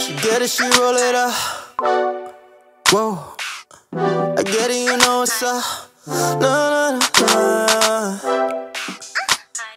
[0.00, 1.32] She get it, she roll it up.
[2.90, 3.18] Whoa.
[3.92, 5.62] I get it, you know what's up.
[6.06, 8.34] No, no, no.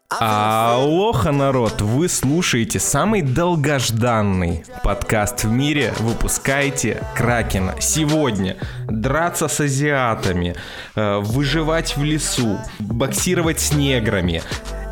[0.10, 1.82] Алоха, народ!
[1.82, 5.94] Вы слушаете самый долгожданный подкаст в мире.
[6.00, 7.76] Выпускайте Кракена.
[7.80, 8.58] Сегодня
[8.88, 10.56] драться с азиатами,
[10.96, 14.42] э, выживать в лесу, боксировать с неграми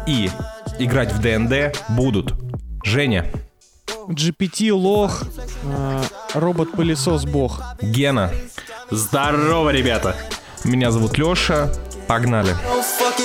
[0.06, 0.30] и
[0.78, 2.45] играть в ДНД будут
[2.86, 3.26] Женя,
[4.08, 5.24] GPT лох,
[5.64, 6.04] э,
[6.36, 7.62] робот-пылесос бог.
[7.82, 8.32] Гена,
[8.92, 10.16] Здорово, ребята!
[10.64, 11.74] меня зовут Лёша.
[12.08, 12.52] Погнали.
[12.52, 13.25] No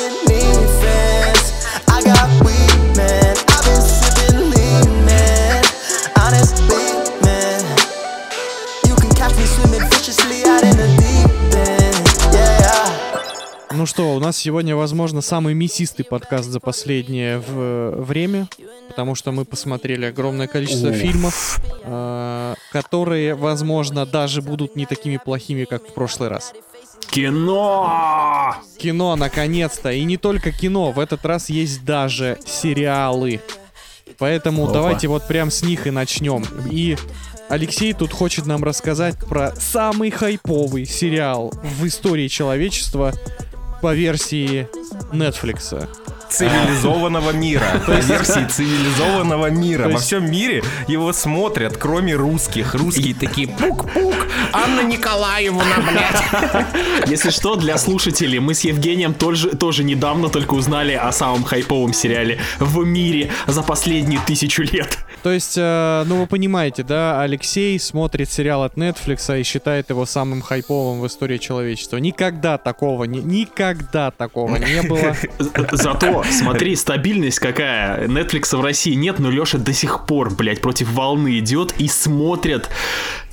[13.81, 18.47] Ну что, у нас сегодня, возможно, самый мясистый подкаст за последнее в- время,
[18.89, 20.97] потому что мы посмотрели огромное количество Уф.
[20.97, 26.53] фильмов, э, которые, возможно, даже будут не такими плохими, как в прошлый раз.
[27.11, 28.55] Кино!
[28.77, 33.41] Кино, наконец-то, и не только кино, в этот раз есть даже сериалы.
[34.19, 34.75] Поэтому Опа.
[34.75, 36.45] давайте вот прям с них и начнем.
[36.71, 36.99] И
[37.49, 43.15] Алексей тут хочет нам рассказать про самый хайповый сериал в истории человечества
[43.81, 44.69] по версии
[45.13, 45.89] Netflix.
[46.31, 47.83] цивилизованного мира.
[47.87, 49.89] По версии цивилизованного мира.
[49.89, 52.75] Во всем мире его смотрят, кроме русских.
[52.75, 54.15] Русские такие пук-пук,
[54.53, 57.09] Анна Николаевна, блядь.
[57.09, 61.93] Если что, для слушателей, мы с Евгением тоже, тоже недавно только узнали о самом хайповом
[61.93, 64.99] сериале в мире за последнюю тысячу лет.
[65.23, 70.07] То есть, э, ну вы понимаете, да, Алексей смотрит сериал от Netflix и считает его
[70.07, 71.99] самым хайповым в истории человечества.
[71.99, 75.15] Никогда такого, не, никогда такого не было.
[75.73, 78.09] Зато, смотри, стабильность какая.
[78.09, 82.71] Netflix в России нет, но Леша до сих пор, блядь, против волны идет и смотрит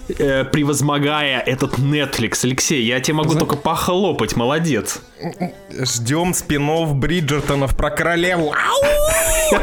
[0.09, 2.43] э, превозмогая этот Netflix.
[2.43, 5.01] Алексей, я тебе могу Зна- только похлопать, молодец.
[5.71, 8.53] Ждем спинов Бриджертонов про королеву.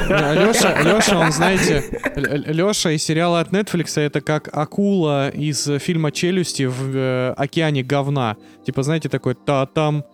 [0.09, 1.85] Леша, Леша, он, знаете,
[2.17, 8.37] Леша и сериалы от Netflix это как акула из фильма «Челюсти» в э, океане говна.
[8.65, 10.05] Типа, знаете, такой та-там,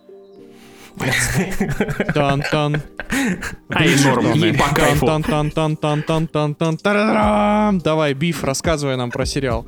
[2.13, 2.81] тан-тан,
[3.73, 5.05] Ай, норм, ей по кайфу.
[5.05, 7.79] тан-тан-тан-тан-тан-тан-тан-тан.
[7.79, 9.65] Давай, Биф, рассказывай нам про сериал.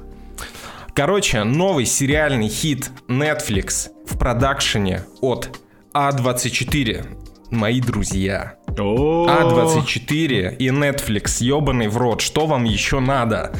[0.95, 5.59] Короче, новый сериальный хит Netflix в продакшене от
[5.91, 7.07] А24.
[7.49, 8.57] Мои друзья.
[8.77, 13.55] О, А24 и Netflix, ебаный в рот, что вам еще надо?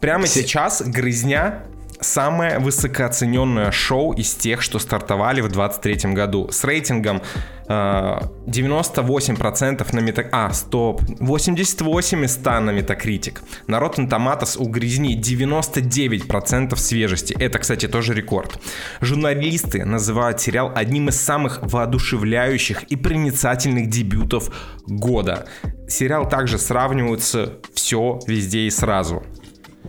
[0.00, 1.64] Прямо сейчас «Грызня»
[2.06, 6.48] самое высокооцененное шоу из тех, что стартовали в 23 году.
[6.50, 7.20] С рейтингом
[7.68, 7.72] э,
[8.46, 10.28] 98% на Metacritic.
[10.32, 11.02] А, стоп.
[11.20, 13.38] 88 из 100 на Metacritic.
[13.66, 17.34] На Rotten Tomatoes у «Грызни» 99% свежести.
[17.38, 18.60] Это, кстати, тоже рекорд.
[19.00, 24.50] Журналисты называют сериал одним из самых воодушевляющих и проницательных дебютов
[24.86, 25.46] года.
[25.88, 29.24] Сериал также сравнивают с «Все, везде и сразу».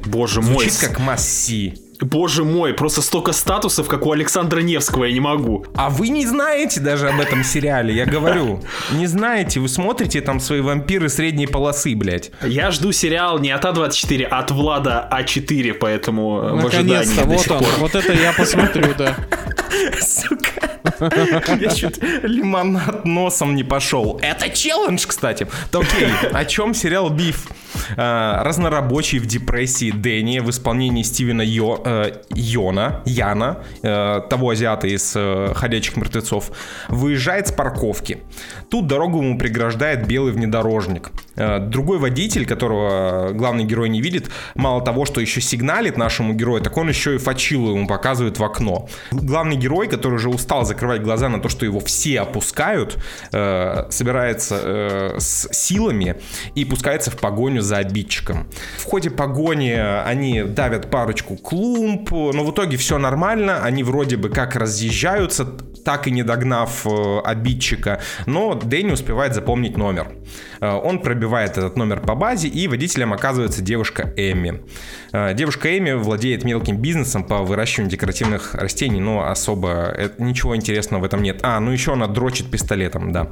[0.05, 0.69] Боже мой.
[0.69, 1.86] Звучит как масси.
[1.99, 5.65] Боже мой, просто столько статусов, как у Александра Невского, я не могу.
[5.75, 8.61] А вы не знаете даже об этом сериале, я говорю.
[8.91, 12.31] Не знаете, вы смотрите там свои вампиры средней полосы, блядь.
[12.43, 17.41] Я жду сериал не от А24, а от Влада А4, поэтому э, в ожидании вот
[17.41, 17.67] сих он, пор.
[17.79, 19.15] вот это я посмотрю, да.
[19.99, 20.76] Сука.
[21.59, 24.19] Я чуть лимонад носом не пошел.
[24.21, 25.47] Это челлендж, кстати.
[25.71, 27.47] Окей, о чем сериал «Биф»?
[27.95, 35.13] А, Разнорабочий в депрессии Дэнни в исполнении Стивена э, Йона, Яна, э, того азиата из
[35.15, 36.51] э, «Ходячих мертвецов»,
[36.89, 38.19] выезжает с парковки.
[38.69, 41.11] Тут дорогу ему преграждает белый внедорожник.
[41.35, 46.61] Э, Другой водитель, которого главный герой не видит, мало того, что еще сигналит нашему герою,
[46.61, 48.87] так он еще и фачилу ему показывает в окно.
[49.11, 52.99] Главный герой, который уже устал закрывать глаза на то, что его все опускают,
[53.31, 56.17] э, собирается э, с силами
[56.53, 58.47] и пускается в погоню за обидчиком.
[58.77, 64.29] В ходе погони они давят парочку клумб, но в итоге все нормально, они вроде бы
[64.29, 65.45] как разъезжаются,
[65.83, 70.11] так и не догнав э, обидчика, но Дэнни успевает запомнить номер.
[70.59, 74.61] Э, Он пробивает этот номер по базе, и водителем оказывается девушка Эми.
[75.11, 81.01] Э, Девушка Эми владеет мелким бизнесом по выращиванию декоративных растений, но особо э, ничего интересного
[81.01, 81.39] в этом нет.
[81.43, 83.31] А, ну еще она дрочит пистолетом, да.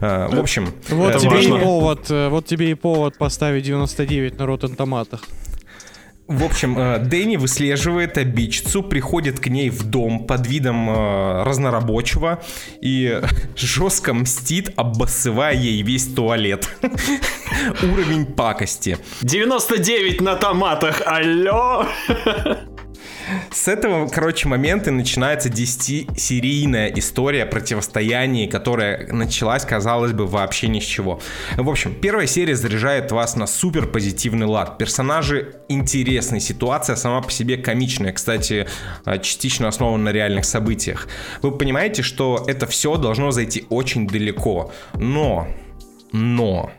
[0.00, 5.20] В общем, Вот тебе, и повод, вот тебе и повод поставить 99 на Rotten Tomatoes.
[6.32, 12.42] В общем, э, Дэнни выслеживает обидчицу, приходит к ней в дом под видом э, разнорабочего
[12.80, 13.20] и
[13.54, 16.74] жестко мстит, обоссывая ей весь туалет.
[17.82, 18.96] Уровень пакости.
[19.20, 21.86] 99 на томатах, алло!
[23.50, 30.84] С этого, короче, момента начинается 10-серийная история противостояния, которая началась, казалось бы, вообще ни с
[30.84, 31.20] чего.
[31.56, 34.78] В общем, первая серия заряжает вас на супер позитивный лад.
[34.78, 38.66] Персонажи интересные, ситуация сама по себе комичная, кстати,
[39.04, 41.08] э, частично основана на реальных событиях.
[41.42, 44.72] Вы понимаете, что это все должно зайти очень далеко.
[44.94, 45.48] Но,
[46.12, 46.70] но,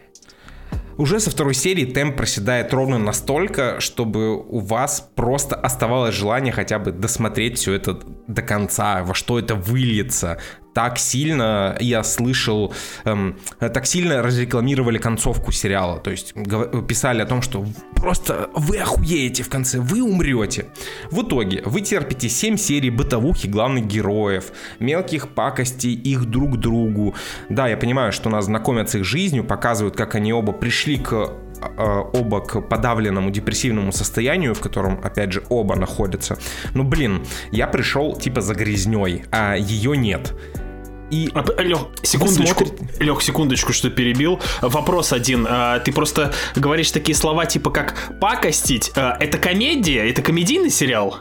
[0.97, 6.79] уже со второй серии темп проседает ровно настолько, чтобы у вас просто оставалось желание хотя
[6.79, 10.39] бы досмотреть все это до конца, во что это выльется.
[10.73, 12.73] Так сильно я слышал,
[13.05, 15.99] эм, так сильно разрекламировали концовку сериала.
[15.99, 16.33] То есть
[16.87, 17.63] писали о том, что
[17.95, 20.65] просто вы охуеете в конце, вы умрете.
[21.11, 27.13] В итоге вы терпите 7 серий бытовухи главных героев, мелких пакостей их друг другу.
[27.49, 31.33] Да, я понимаю, что нас знакомят с их жизнью, показывают, как они оба пришли к
[31.77, 36.37] э, оба к подавленному депрессивному состоянию, в котором, опять же, оба находятся.
[36.73, 40.33] Ну, блин, я пришел типа за грязней, а ее нет.
[41.11, 44.39] И А, Лёх, секундочку, смотрите- Лех, секундочку, что перебил.
[44.61, 45.45] Вопрос один.
[45.47, 48.91] А, Ты просто говоришь такие слова, типа как пакостить.
[48.95, 50.09] А, Это комедия?
[50.09, 51.17] Это комедийный сериал?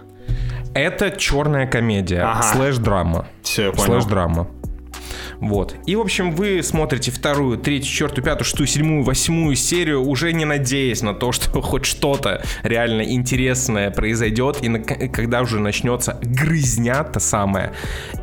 [0.75, 2.43] это черная комедия, Ага.
[2.55, 3.27] слэш-драма.
[3.43, 3.85] Все, я понял.
[3.85, 4.49] Слэш-драма.
[5.43, 5.75] Вот.
[5.87, 10.45] И, в общем, вы смотрите вторую, третью, четвертую, пятую, шестую, седьмую, восьмую серию, уже не
[10.45, 17.03] надеясь на то, что хоть что-то реально интересное произойдет, и на- когда уже начнется грызня
[17.03, 17.73] та самая.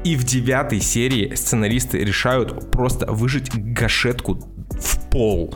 [0.06, 4.40] И в девятой серии сценаристы решают просто выжить гашетку
[4.70, 5.54] в пол.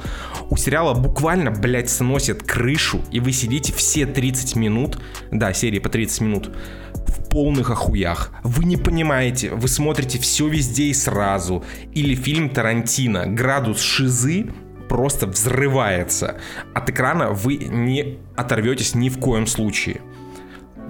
[0.49, 4.99] У сериала буквально, блядь, сносит крышу, и вы сидите все 30 минут,
[5.31, 6.51] да, серии по 30 минут,
[7.33, 8.31] полных охуях.
[8.43, 11.65] Вы не понимаете, вы смотрите все везде и сразу.
[11.91, 14.53] Или фильм Тарантино, градус шизы
[14.87, 16.37] просто взрывается.
[16.75, 20.01] От экрана вы не оторветесь ни в коем случае.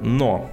[0.03, 0.49] Но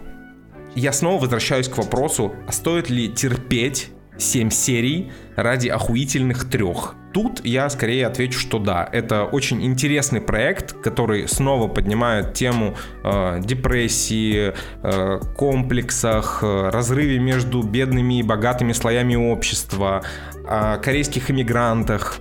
[0.76, 6.94] я снова возвращаюсь к вопросу, а стоит ли терпеть 7 серий ради охуительных трех?
[7.12, 8.88] Тут я скорее отвечу, что да.
[8.92, 14.52] Это очень интересный проект, который снова поднимает тему э, депрессии,
[14.82, 20.02] э, комплексах, э, разрыве между бедными и богатыми слоями общества,
[20.46, 22.18] о корейских иммигрантах,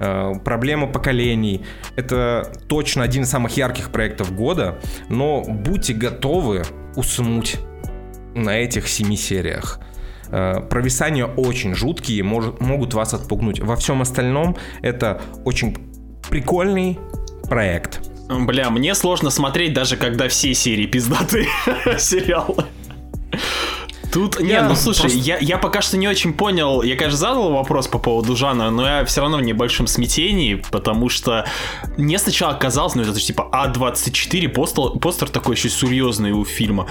[0.00, 1.64] э, проблема поколений.
[1.94, 6.64] Это точно один из самых ярких проектов года, но будьте готовы
[6.96, 7.58] уснуть
[8.34, 9.78] на этих семи сериях.
[10.32, 13.60] Э, Провисания очень жуткие, может- могут вас отпугнуть.
[13.60, 15.76] Во всем остальном это очень
[16.28, 16.98] прикольный
[17.48, 18.00] проект.
[18.28, 21.46] Бля, мне сложно смотреть, даже когда все серии пиздатые
[21.98, 22.64] сериалы.
[24.12, 27.16] Тут, не, Я ну слушай, просто- я, я пока что не очень понял, я, конечно,
[27.18, 31.46] задал вопрос по поводу жанра, но я все равно в небольшом смятении, потому что
[31.96, 36.86] мне сначала казалось, ну это же типа А24, постер, постер такой еще серьезный у фильма,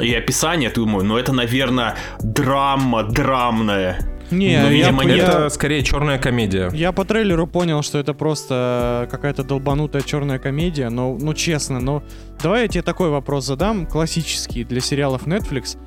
[0.00, 3.98] и описание, думаю, ну это, наверное, драма драмная.
[4.30, 5.28] Не, Ну, я, видимо, я- нет.
[5.30, 6.68] Это скорее черная комедия.
[6.74, 12.02] я по трейлеру понял, что это просто какая-то долбанутая черная комедия, но, ну честно, ну
[12.42, 15.78] давай я тебе такой вопрос задам, классический для сериалов Netflix.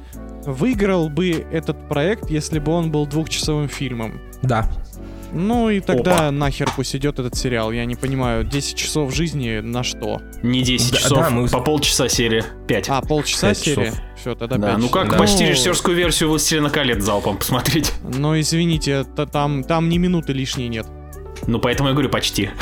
[0.46, 4.20] Выиграл бы этот проект, если бы он был двухчасовым фильмом?
[4.42, 4.68] Да.
[5.34, 7.72] Ну и тогда нахер пусть идет этот сериал.
[7.72, 10.22] Я не понимаю, 10 часов жизни на что?
[10.44, 12.90] Не 10 Да, часов, да, мы- по полчаса серия, 5.
[12.90, 13.86] А, полчаса Пять серия?
[13.92, 14.00] часов.
[14.20, 15.02] Все, тогда да, пять ну часов.
[15.02, 15.18] как Да.
[15.18, 17.94] почти Ну, режиссерскую версию «Властелина колец» залпом посмотреть.
[18.04, 20.86] Ну, извините, та- там, там ни минуты лишней нет.
[21.48, 22.50] Ну поэтому я говорю почти.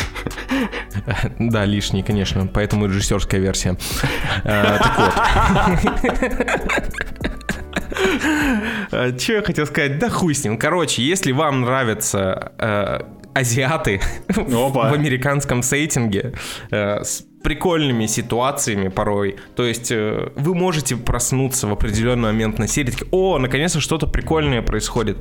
[1.40, 3.78] Да, лишний, конечно, поэтому режиссерская версия.
[4.44, 6.20] Э, Так вот.
[7.90, 10.00] Что я хотел сказать?
[10.00, 10.58] Да хуй с ним.
[10.58, 13.02] Короче, если вам нравятся э,
[13.34, 16.34] азиаты в американском сеттинге
[16.72, 17.04] э,
[17.44, 23.08] прикольными ситуациями порой, то есть э, вы можете проснуться в определенный момент на серии, такие,
[23.12, 25.18] о, наконец-то что-то прикольное происходит.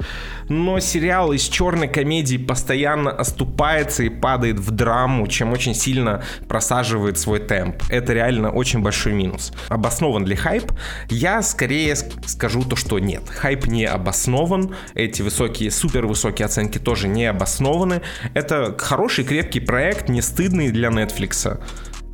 [0.49, 7.19] Но сериал из черной комедии постоянно оступается и падает в драму, чем очень сильно просаживает
[7.19, 7.83] свой темп.
[7.89, 9.53] Это реально очень большой минус.
[9.69, 10.73] Обоснован ли хайп?
[11.09, 13.29] Я скорее ск- скажу то, что нет.
[13.29, 14.75] Хайп не обоснован.
[14.95, 18.03] Эти высокие, супер высокие оценки тоже не обоснованы.
[18.35, 21.61] Это хороший, крепкий проект, не стыдный для Netflix.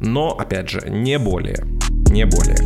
[0.01, 1.65] Но, опять же, не более.
[2.11, 2.59] Не более.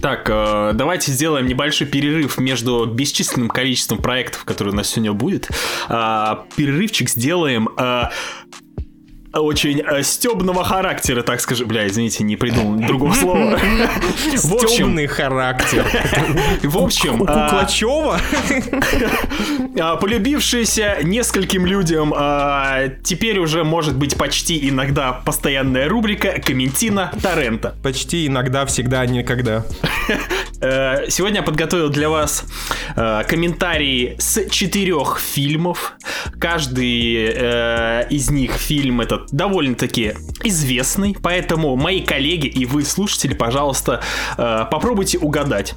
[0.00, 5.48] Так, э, давайте сделаем небольшой перерыв между бесчисленным количеством проектов, которые у нас сегодня будет.
[5.88, 8.04] Э, перерывчик сделаем э,
[9.40, 11.68] очень э, стебного характера, так скажем.
[11.68, 13.58] Бля, извините, не придумал другого слова.
[14.68, 15.86] Темный характер.
[16.62, 18.20] в общем, а, Куклачева?
[20.00, 27.74] полюбившаяся нескольким людям, а, теперь уже может быть почти иногда постоянная рубрика «Комментина Торрента».
[27.82, 29.64] Почти иногда, всегда, никогда.
[30.62, 32.44] Э, Сегодня я подготовил для вас
[32.96, 35.94] э, комментарии с четырех фильмов.
[36.38, 40.14] Каждый э, из них фильм этот довольно-таки
[40.44, 44.02] известный, поэтому мои коллеги и вы, слушатели, пожалуйста,
[44.36, 45.74] попробуйте угадать.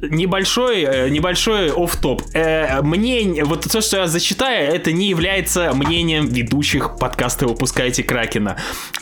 [0.00, 2.22] Небольшой, небольшой оф-топ.
[2.34, 8.56] Э, Мне, вот то, что я зачитаю, это не является мнением ведущих подкаста «Выпускайте Кракена».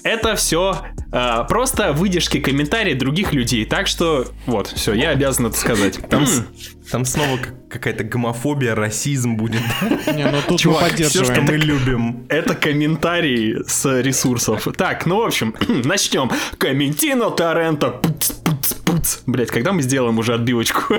[0.05, 0.77] Это все
[1.49, 3.65] просто выдержки комментарий других людей.
[3.65, 6.01] Так что, вот, все, я обязан это сказать.
[6.09, 6.27] Там,
[6.91, 7.39] там снова
[7.69, 9.61] какая-то гомофобия, расизм будет.
[10.07, 11.45] Не, ну тут Чувак, мы Все, что поддерживаем.
[11.45, 12.27] мы любим.
[12.29, 14.67] Это комментарии с ресурсов.
[14.77, 15.55] Так, ну, в общем,
[15.85, 16.31] начнем.
[16.59, 17.91] Комментино Торрента.
[17.91, 18.33] Пуц,
[19.03, 19.19] пуц.
[19.27, 20.95] Блять, когда мы сделаем уже отбивочку?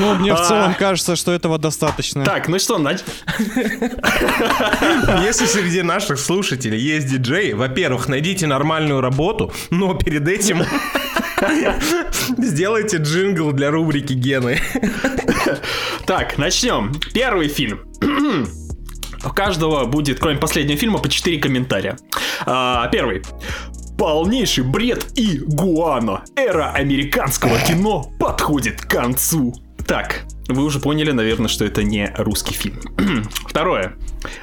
[0.00, 0.44] Ну, мне в А.
[0.44, 2.24] целом кажется, что этого достаточно.
[2.24, 3.00] Так, ну что, нач...
[5.24, 10.62] Если среди наших слушателей есть диджей, во-первых, найдите нормальную работу, но перед этим
[12.38, 14.60] сделайте джингл для рубрики Гены.
[16.06, 16.94] Так, начнем.
[17.12, 17.80] Первый фильм.
[19.24, 21.96] У каждого будет, кроме последнего фильма, по 4 комментария.
[22.44, 23.22] А, первый.
[23.98, 26.24] Полнейший бред и гуано.
[26.36, 29.54] Эра американского кино подходит к концу.
[29.86, 32.80] Так, вы уже поняли, наверное, что это не русский фильм.
[33.48, 33.94] Второе.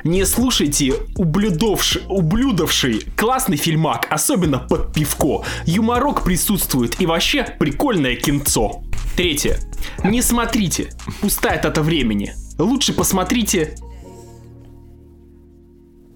[0.03, 5.43] Не слушайте ублюдовший, ублюдовший классный фильмак, особенно под пивко.
[5.65, 8.83] Юморок присутствует и вообще прикольное кинцо.
[9.15, 9.60] Третье.
[10.03, 10.91] Не смотрите.
[11.22, 12.33] Пустая это времени.
[12.57, 13.75] Лучше посмотрите...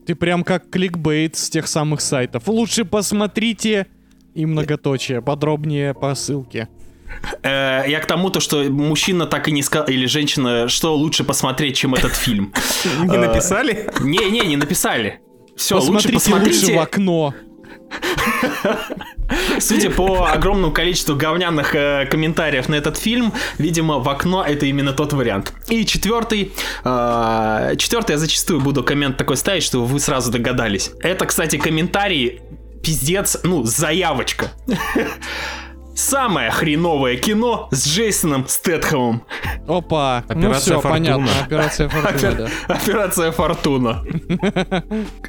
[0.08, 2.48] Ты прям как кликбейт с тех самых сайтов.
[2.48, 3.88] Лучше посмотрите
[4.34, 5.22] и многоточие.
[5.22, 6.70] Подробнее по ссылке.
[7.44, 11.26] Э, я к тому, то, что мужчина так и не сказал, или женщина, что лучше
[11.26, 12.54] посмотреть, чем этот фильм.
[13.04, 13.90] Не написали?
[14.00, 15.20] Не-не, не написали.
[15.58, 16.78] Все, лучше Посмотрите лучше посмотрите.
[16.78, 17.34] в окно.
[19.60, 24.94] Судя по огромному количеству говняных э, комментариев на этот фильм, видимо, в окно это именно
[24.94, 25.54] тот вариант.
[25.68, 26.54] И четвертый,
[26.84, 30.92] э, четвертый я зачастую буду коммент такой ставить, что вы сразу догадались.
[31.02, 32.42] Это, кстати, комментарий
[32.84, 34.52] пиздец, ну, заявочка.
[35.98, 39.24] Самое хреновое кино с Джейсоном Стэтхэмом.
[39.68, 40.24] Опа.
[40.30, 41.26] ну Операция все, понятно.
[41.26, 41.46] Фортуна.
[41.46, 42.36] Операция Фортуна, Опер-
[42.68, 42.74] да.
[42.76, 44.04] Операция Фортуна.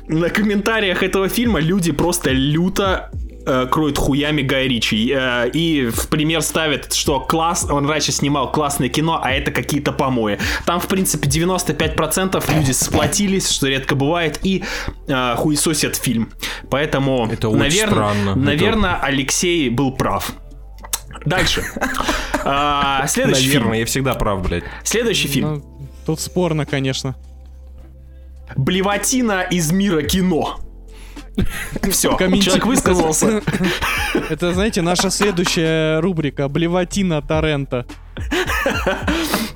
[0.09, 3.11] На комментариях этого фильма люди просто люто
[3.47, 5.11] э, кроют хуями Гай Ричи.
[5.15, 9.93] Э, и в пример ставят, что класс, он раньше снимал классное кино, а это какие-то
[9.93, 10.39] помои.
[10.67, 14.63] Там, в принципе, 95% люди сплотились, что редко бывает, и
[15.07, 16.31] э, хуесосят фильм.
[16.71, 18.31] Поэтому, Это наверное, странно.
[18.33, 20.31] Это- наверное, Алексей был прав.
[21.25, 21.65] Дальше.
[22.45, 23.55] А, Следующий фильм.
[23.55, 24.65] Наверное, я всегда прав, блядь.
[24.85, 25.55] Следующий фильм.
[25.55, 27.17] Ну, тут спорно, конечно.
[28.57, 30.61] Блеватина из мира кино.
[31.91, 33.43] Все, человек высказался.
[34.31, 37.87] Это, знаете, наша следующая рубрика «Блеватина Торрента».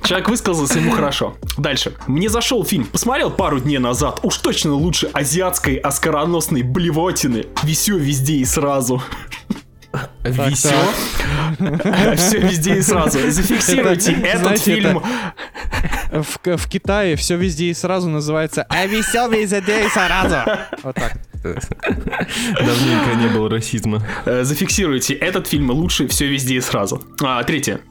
[0.03, 1.35] Человек высказался, ему хорошо.
[1.57, 1.93] Дальше.
[2.07, 2.85] Мне зашел фильм.
[2.85, 4.19] Посмотрел пару дней назад.
[4.23, 7.45] Уж точно лучше азиатской оскароносной блевотины.
[7.63, 9.01] Висю везде и сразу.
[10.23, 10.71] Висё?
[12.15, 13.19] Все везде и сразу.
[13.29, 15.03] Зафиксируйте Это, этот фильм.
[16.11, 20.37] В, Китае все везде и сразу называется «А весел везде и сразу».
[20.83, 21.13] Вот так.
[21.43, 24.01] Давненько не было расизма.
[24.25, 27.03] Э, Зафиксируйте этот фильм лучше все везде и сразу.
[27.21, 27.81] А, третье.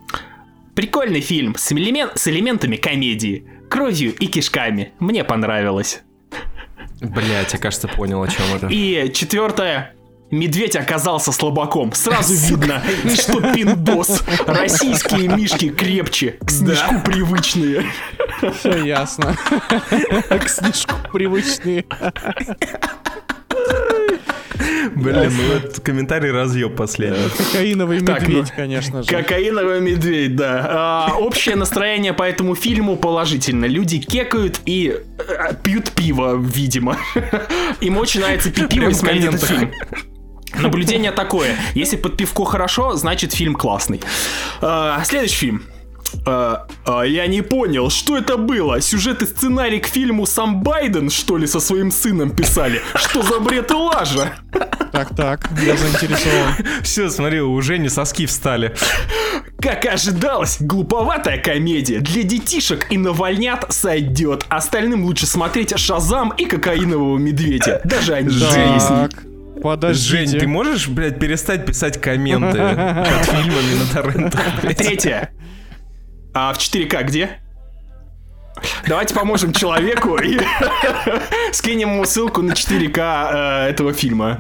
[0.75, 4.93] Прикольный фильм с, элемен- с элементами комедии, кровью и кишками.
[5.01, 6.01] Мне понравилось.
[7.01, 8.69] Блять, я кажется понял, о чем это.
[8.69, 9.95] И четвертое.
[10.33, 11.93] Медведь оказался слабаком.
[11.93, 12.83] Сразу видно,
[13.15, 14.25] что пиндос.
[14.47, 17.85] Российские мишки крепче, к снежку привычные.
[18.59, 19.37] Все ясно.
[20.31, 21.85] К снежку привычные.
[24.95, 27.19] Блин, ну этот комментарий разъеб последний.
[27.37, 29.09] Кокаиновый Так, медведь, ну, конечно же.
[29.09, 30.67] Кокаиновый медведь, да.
[30.69, 33.67] А, общее настроение по этому фильму положительно.
[33.67, 36.97] Люди кекают и э, пьют пиво, видимо.
[37.81, 39.73] Им очень нравится пить пиво и смотреть этот фильм.
[40.59, 41.57] Наблюдение такое.
[41.75, 44.01] Если под пивко хорошо, значит фильм классный.
[44.61, 45.63] А, следующий фильм.
[46.27, 48.81] А, а, я не понял, что это было?
[48.81, 52.83] Сюжет и сценарий к фильму сам Байден, что ли, со своим сыном писали?
[52.95, 54.35] Что за бред и лажа?
[54.93, 56.55] Так, так, я заинтересован.
[56.83, 58.75] Все, смотри, уже не соски встали.
[59.59, 64.45] Как ожидалось, глуповатая комедия для детишек и навальнят сойдет.
[64.49, 67.81] Остальным лучше смотреть Шазам и Кокаинового медведя.
[67.85, 69.32] Даже они есть.
[69.63, 70.27] Подождите.
[70.27, 74.41] Жень, ты можешь, блядь, перестать писать комменты под фильмами на торрентах?
[74.61, 74.77] блядь?
[74.77, 75.31] Третье.
[76.35, 77.31] А в 4К где?
[78.87, 80.39] Давайте поможем человеку и
[81.53, 83.31] скинем ему ссылку на 4К
[83.67, 84.39] э, этого фильма.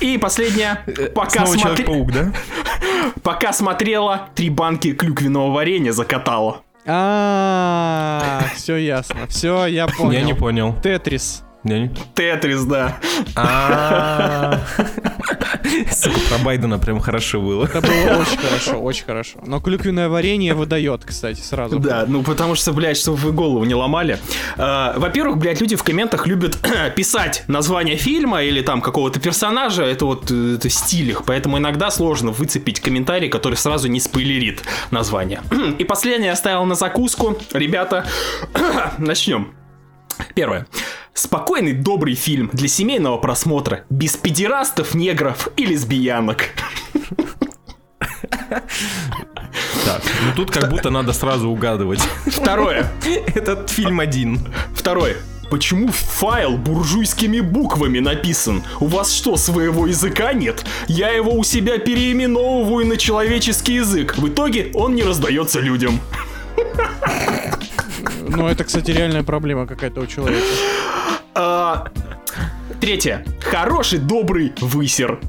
[0.00, 0.84] И последнее.
[1.14, 2.32] Пока, Снова смотри- Человек-паук, да?
[3.22, 6.62] пока смотрела, три банки клюквенного варенья закатала.
[6.86, 9.26] А, все ясно.
[9.28, 10.12] Все, я понял.
[10.12, 10.74] Я не понял.
[10.82, 11.42] Тетрис.
[11.64, 12.96] Я не- Тетрис, да.
[13.36, 14.58] А.
[15.92, 17.64] Сука, про Байдена прям хорошо было.
[17.66, 19.38] Это было очень хорошо, очень хорошо.
[19.46, 21.78] Но клюквенное варенье выдает, кстати, сразу.
[21.78, 24.18] Да, ну потому что, блядь, чтобы вы голову не ломали.
[24.56, 26.58] А, Во-первых, блядь, люди в комментах любят
[26.96, 31.90] писать название фильма или там какого-то персонажа, это вот э, это стиль их, поэтому иногда
[31.90, 35.42] сложно выцепить комментарий, который сразу не спойлерит название.
[35.78, 37.36] И последнее я оставил на закуску.
[37.52, 38.06] Ребята,
[38.98, 39.52] начнем.
[40.34, 40.66] Первое.
[41.14, 46.50] Спокойный, добрый фильм для семейного просмотра, без педерастов, негров и лесбиянок.
[49.84, 52.00] Так, ну тут как будто надо сразу угадывать.
[52.26, 52.90] Второе.
[53.34, 54.40] Этот фильм один.
[54.74, 55.16] Второе.
[55.50, 58.62] Почему файл буржуйскими буквами написан?
[58.78, 60.64] У вас что, своего языка нет?
[60.86, 64.16] Я его у себя переименовываю на человеческий язык.
[64.16, 66.00] В итоге он не раздается людям.
[68.36, 70.46] Ну, это, кстати, реальная проблема какая-то у человека.
[71.34, 71.86] А,
[72.80, 73.24] Третье.
[73.42, 75.20] Хороший, добрый высер.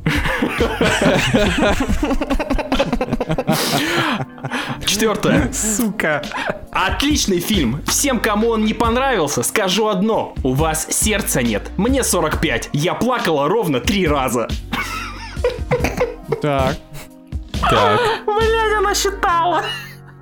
[4.85, 5.51] Четвертое.
[5.51, 6.23] Сука.
[6.71, 7.81] Отличный фильм.
[7.85, 10.33] Всем, кому он не понравился, скажу одно.
[10.43, 11.71] У вас сердца нет.
[11.75, 12.69] Мне 45.
[12.71, 14.47] Я плакала ровно три раза.
[16.41, 16.77] Так.
[17.69, 19.63] Так, Блядь, она считала.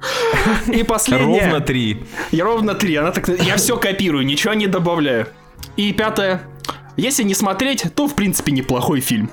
[0.67, 1.41] И последнее.
[1.41, 2.03] ровно три.
[2.31, 2.95] Я ровно три.
[2.95, 3.27] Она так...
[3.27, 5.27] Я все копирую, ничего не добавляю.
[5.75, 6.41] И пятое.
[6.97, 9.29] Если не смотреть, то в принципе неплохой фильм.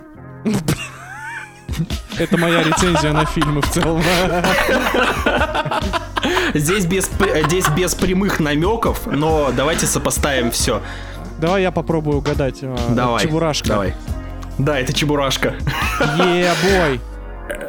[2.19, 4.03] Это моя рецензия на фильмы в целом.
[6.55, 7.11] Здесь без,
[7.47, 10.81] здесь без прямых намеков, но давайте сопоставим все.
[11.39, 12.61] Давай я попробую угадать.
[12.63, 13.23] а, Давай.
[13.23, 13.69] Чебурашка.
[13.69, 13.95] Давай.
[14.59, 15.55] Да, это Чебурашка.
[16.01, 17.01] Е-бой.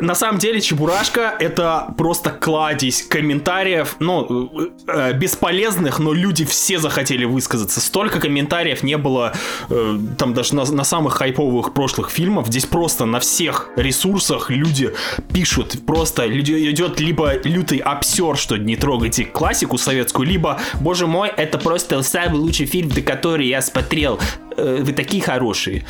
[0.02, 7.26] На самом деле Чебурашка это просто кладезь комментариев, ну, э, бесполезных, но люди все захотели
[7.26, 7.80] высказаться.
[7.80, 9.34] Столько комментариев не было
[9.70, 12.48] э, там даже на, на самых хайповых прошлых фильмах.
[12.48, 14.94] Здесь просто на всех ресурсах люди
[15.34, 15.86] пишут.
[15.86, 21.58] Просто люди идет либо лютый обсер, что не трогайте классику советскую, либо, боже мой, это
[21.58, 24.20] просто самый лучший фильм, до который я смотрел.
[24.56, 25.86] Э, вы такие хорошие.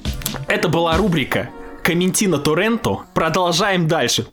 [0.48, 1.50] Это была рубрика
[1.88, 3.04] Комментина Торренту.
[3.13, 4.28] Продолжаем дальше.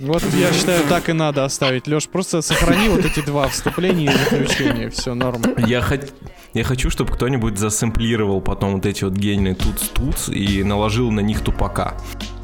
[0.00, 1.86] Вот я считаю, так и надо оставить.
[1.86, 4.88] Леш, просто сохрани вот эти два вступления и заключения.
[4.88, 5.42] Все, норм.
[5.58, 6.10] Я, хот-
[6.54, 11.42] я хочу, чтобы кто-нибудь засэмплировал потом вот эти вот гениальные туц-туц и наложил на них
[11.42, 11.92] тупака.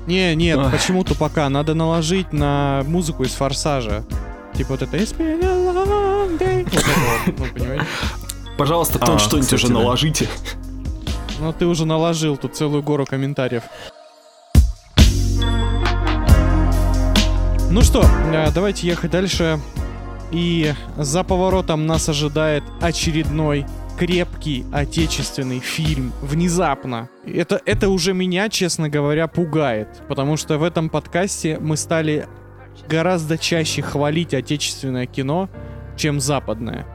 [0.07, 1.48] Не, нет, почему тупака?
[1.48, 4.04] Надо наложить на музыку из Форсажа.
[4.54, 6.64] Типа вот это «It's been a long day».
[6.64, 6.90] Вот это
[7.26, 7.87] вот, ну, понимаете?
[8.59, 9.81] Пожалуйста, А, тут что-нибудь кстати, уже да.
[9.81, 10.28] наложите.
[11.40, 13.62] Ну, ты уже наложил тут целую гору комментариев.
[17.70, 19.61] Ну что, э, давайте ехать дальше.
[20.31, 23.66] И за поворотом нас ожидает очередной
[23.98, 26.12] крепкий отечественный фильм.
[26.22, 27.09] Внезапно.
[27.27, 30.03] Это, это уже меня, честно говоря, пугает.
[30.09, 32.27] Потому что в этом подкасте мы стали
[32.88, 35.48] гораздо чаще хвалить отечественное кино,
[35.96, 36.87] чем западное.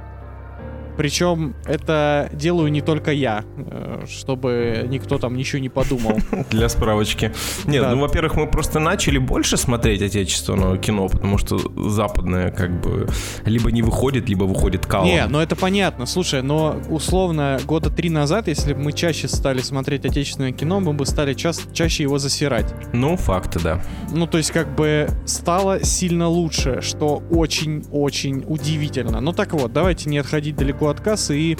[0.97, 6.17] Причем это делаю не только я, э, чтобы никто там ничего не подумал.
[6.49, 7.31] Для справочки.
[7.65, 7.91] Нет, Да.
[7.91, 11.57] ну, во-первых, мы просто начали больше смотреть отечественного кино, потому что
[11.89, 13.07] западное как бы
[13.45, 15.07] либо не выходит, либо выходит калом.
[15.07, 16.05] Не, ну это понятно.
[16.05, 20.93] Слушай, но условно года три назад, если бы мы чаще стали смотреть отечественное кино, мы
[20.93, 22.73] бы стали час- чаще его засирать.
[22.93, 23.81] Ну, факты, да.
[24.11, 29.21] Ну, то есть, как бы стало сильно лучше, что очень-очень удивительно.
[29.21, 31.37] Ну так вот, давайте не отходить далеко от кассы.
[31.37, 31.57] И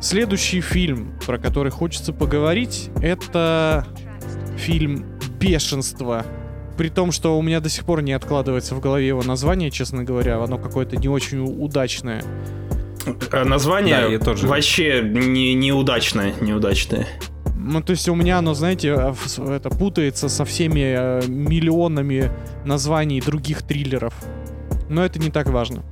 [0.00, 3.86] следующий фильм, про который хочется поговорить, это
[4.56, 5.04] фильм
[5.38, 6.24] «Бешенство».
[6.76, 10.04] При том, что у меня до сих пор не откладывается в голове его название, честно
[10.04, 12.22] говоря, оно какое-то не очень удачное.
[13.32, 14.46] Э, Название Да, я тоже.
[14.46, 17.06] вообще не, неудачное, неудачное.
[17.56, 22.30] Ну, то есть у меня оно, знаете, в- это путается со всеми э, миллионами
[22.66, 24.12] названий других триллеров.
[24.90, 25.82] Но это не так важно.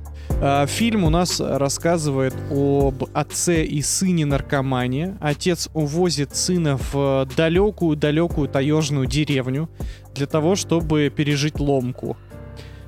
[0.41, 5.17] А, Фильм у нас рассказывает об отце и сыне наркомане.
[5.21, 9.69] Отец увозит сына в далекую-далекую таежную деревню
[10.13, 12.17] для того, чтобы пережить ломку.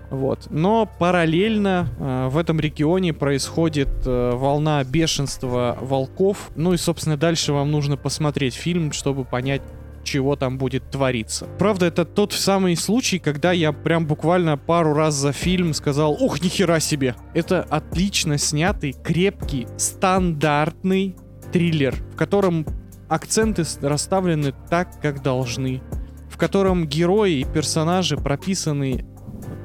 [0.10, 0.48] Вот.
[0.50, 6.50] Но параллельно э, в этом регионе происходит э, волна бешенства волков.
[6.56, 9.62] Ну и, собственно, дальше вам нужно посмотреть фильм, чтобы понять,
[10.08, 11.48] чего там будет твориться.
[11.60, 16.42] Правда, это тот самый случай, когда я прям буквально пару раз за фильм сказал, ух,
[16.42, 17.16] нихера себе.
[17.34, 21.16] Это отлично снятый, крепкий, стандартный
[21.52, 22.66] триллер, в котором
[23.10, 25.82] акценты расставлены так, как должны,
[26.30, 29.06] в котором герои и персонажи прописаны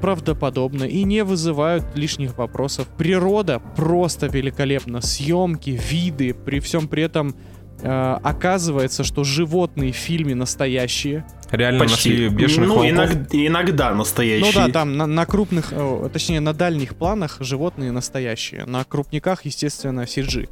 [0.01, 2.87] правдоподобно и не вызывают лишних вопросов.
[2.97, 5.01] Природа просто великолепна.
[5.01, 7.35] Съемки, виды, при всем при этом
[7.83, 11.25] э, оказывается, что животные в фильме настоящие.
[11.51, 12.91] Реально нашли бешеных ну, волков.
[12.91, 14.53] иног- иногда Ну настоящие.
[14.53, 18.65] да, там на, на крупных, э, точнее на дальних планах животные настоящие.
[18.65, 20.49] На крупниках, естественно, CG.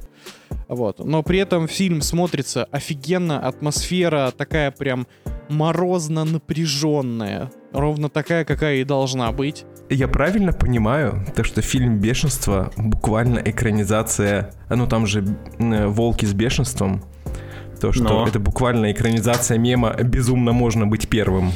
[0.68, 1.00] Вот.
[1.04, 5.08] Но при этом фильм смотрится офигенно, атмосфера такая прям
[5.50, 7.52] морозно напряженная.
[7.74, 9.66] Ровно такая, какая и должна быть.
[9.90, 15.26] Я правильно понимаю, то что фильм «Бешенство» буквально экранизация, ну там же
[15.60, 17.04] э, «Волки с бешенством»,
[17.82, 18.28] то, что Но.
[18.28, 21.52] это буквально экранизация мема «Безумно можно быть первым».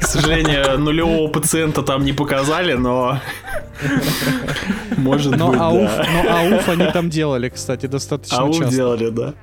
[0.00, 3.18] К сожалению, нулевого пациента там не показали, но...
[4.96, 6.06] Может Но быть, ауф, да.
[6.12, 8.74] но ауф они там делали, кстати, достаточно Ауф часто.
[8.74, 9.34] делали, да.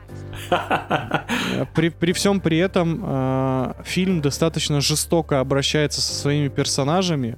[1.76, 7.38] При, при всем при этом э, фильм достаточно жестоко обращается со своими персонажами.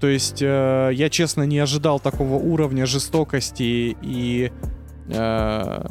[0.00, 4.52] То есть э, я, честно, не ожидал такого уровня жестокости и
[5.08, 5.82] э,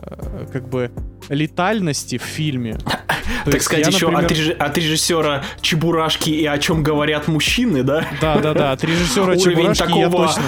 [0.53, 0.91] как бы
[1.29, 2.77] летальности в фильме.
[3.45, 7.27] То Так сказать, я, еще например- от, реж- от режиссера Чебурашки и о чем говорят
[7.27, 8.05] мужчины, да?
[8.21, 10.43] Да, да, да, от режиссера Чебурашки я такого- точно.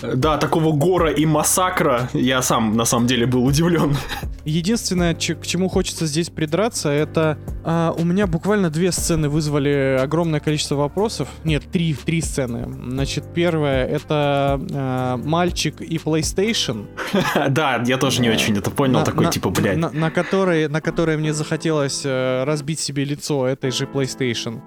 [0.00, 3.96] Да, такого гора и массакра я сам на самом деле был удивлен.
[4.44, 10.40] Единственное, к чему хочется здесь придраться, это а, у меня буквально две сцены вызвали огромное
[10.40, 11.28] количество вопросов.
[11.44, 12.68] Нет, три, три сцены.
[12.88, 16.86] Значит, первая это а, мальчик и PlayStation.
[17.50, 19.76] Да, я тоже не очень это понял, такой типа, блядь.
[19.76, 24.60] На, на которой, на которой мне захотелось э, разбить себе лицо этой же PlayStation.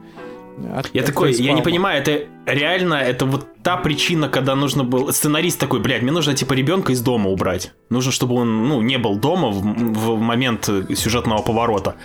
[0.73, 4.83] От- Я от такой, я не понимаю, это реально, это вот та причина, когда нужно
[4.83, 5.11] было...
[5.11, 7.73] Сценарист такой, блядь, мне нужно типа ребенка из дома убрать.
[7.89, 11.95] Нужно, чтобы он, ну, не был дома в, в момент э, сюжетного поворота.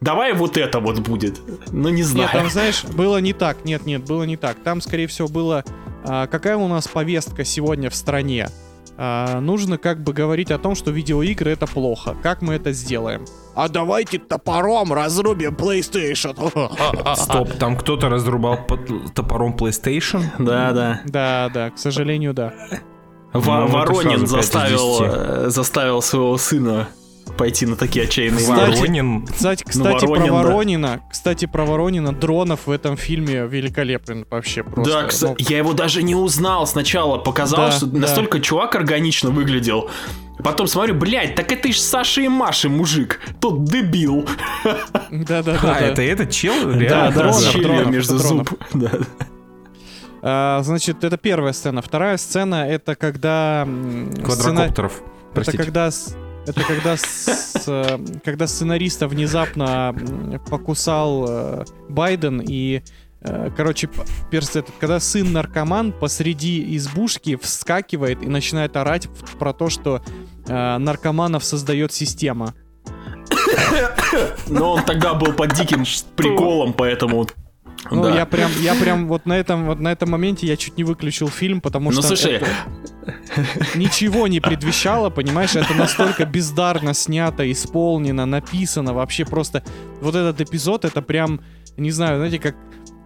[0.00, 1.40] Давай вот это вот будет.
[1.72, 2.28] Ну, не знаю.
[2.30, 3.64] Нет, там, знаешь, было не так.
[3.64, 4.58] Нет, нет, было не так.
[4.62, 5.64] Там, скорее всего, было...
[6.04, 8.48] а, какая у нас повестка сегодня в стране?
[8.96, 12.16] А, нужно как бы говорить о том, что видеоигры это плохо.
[12.22, 13.24] Как мы это сделаем?
[13.54, 16.34] А давайте топором разрубим PlayStation.
[17.16, 20.22] Стоп, там кто-то разрубал под топором PlayStation?
[20.38, 21.00] Да, да.
[21.06, 22.52] Да, да, к сожалению, да.
[23.32, 26.88] Ну, это Воронин заставил, э, заставил своего сына
[27.36, 28.76] пойти на такие отчаянные Кстати.
[28.78, 29.26] Воронин.
[29.26, 30.42] Кстати, кстати Воронин, про да.
[30.48, 34.92] Воронина, кстати, про Воронина, Дронов в этом фильме великолепен вообще просто.
[34.92, 37.18] Да, кстати, Ну, я его даже не узнал сначала.
[37.18, 37.98] Показалось, Да, что да.
[38.00, 39.90] настолько чувак органично выглядел.
[40.42, 43.20] Потом смотрю, блядь, так это ж Саша и Маша, мужик.
[43.40, 44.28] Тот дебил.
[45.10, 45.58] Да, да, да.
[45.62, 45.80] А, да.
[45.80, 46.54] это этот чел?
[46.64, 46.88] Да, Реально?
[46.88, 48.48] да, Дронов, с щелью Дронов, между Дронов.
[48.50, 48.58] зуб.
[48.74, 48.90] Да.
[50.22, 51.82] А, значит, это первая сцена.
[51.82, 55.02] Вторая сцена это когда м, сцена- Квадрокоптеров.
[55.34, 55.90] Это когда
[56.46, 59.94] это когда с- э, когда сценариста внезапно
[60.50, 62.82] покусал э, Байден и
[63.22, 69.52] э, Короче, п- перс этот, когда сын наркоман посреди избушки вскакивает и начинает орать про
[69.52, 70.02] то, что
[70.46, 72.54] э, наркоманов создает система.
[74.48, 75.84] Но он тогда был под диким
[76.16, 77.26] приколом, поэтому...
[77.90, 78.14] Ну, да.
[78.14, 81.28] я прям, я прям вот на этом, вот на этом моменте я чуть не выключил
[81.28, 82.46] фильм, потому Ну, что слушай, это
[83.74, 85.54] ничего не предвещало, понимаешь?
[85.54, 89.62] Это настолько бездарно снято, исполнено, написано, вообще просто
[90.00, 91.40] вот этот эпизод, это прям,
[91.76, 92.56] не знаю, знаете, как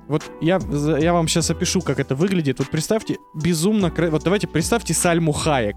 [0.09, 0.59] вот я,
[0.99, 2.59] я вам сейчас опишу, как это выглядит.
[2.59, 3.93] Вот представьте, безумно...
[4.11, 5.77] Вот давайте представьте Сальму Хаек.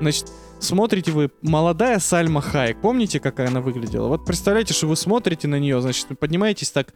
[0.00, 0.26] Значит,
[0.60, 2.80] смотрите вы, молодая Сальма Хаек.
[2.80, 4.06] Помните, какая она выглядела?
[4.06, 6.94] Вот представляете, что вы смотрите на нее, значит, поднимаетесь так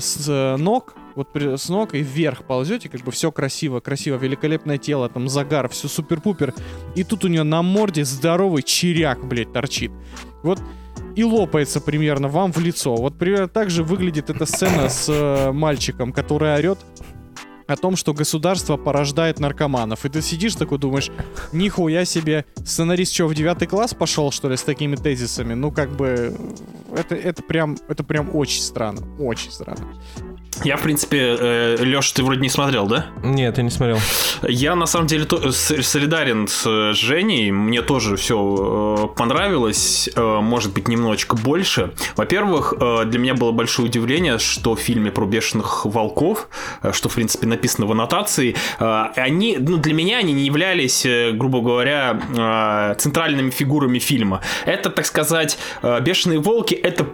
[0.00, 4.78] с э, ног, вот с ног и вверх ползете, как бы все красиво, красиво, великолепное
[4.78, 6.54] тело, там загар, все супер-пупер.
[6.94, 9.92] И тут у нее на морде здоровый черяк, блядь, торчит.
[10.42, 10.60] Вот
[11.16, 12.94] и лопается примерно вам в лицо.
[12.94, 16.78] Вот примерно так же выглядит эта сцена с э, мальчиком, который орет.
[17.66, 20.04] О том, что государство порождает наркоманов.
[20.04, 21.10] И ты сидишь такой, думаешь,
[21.52, 25.54] нихуя себе, сценарист что, в девятый класс пошел, что ли, с такими тезисами?
[25.54, 26.36] Ну, как бы,
[26.96, 29.86] это, это прям, это прям очень странно, очень странно.
[30.62, 33.06] Я, в принципе, э, Леш, ты вроде не смотрел, да?
[33.22, 33.98] Нет, я не смотрел.
[34.42, 37.50] Я, на самом деле, то, солидарен с э, Женей.
[37.50, 40.08] Мне тоже все понравилось.
[40.14, 41.92] Э, может быть, немножечко больше.
[42.16, 46.48] Во-первых, э, для меня было большое удивление, что в фильме про бешеных волков,
[46.82, 51.04] э, что, в принципе, написано в аннотации, э, они, ну, для меня они не являлись,
[51.04, 54.40] э, грубо говоря, э, центральными фигурами фильма.
[54.66, 57.06] Это, так сказать, э, бешеные волки это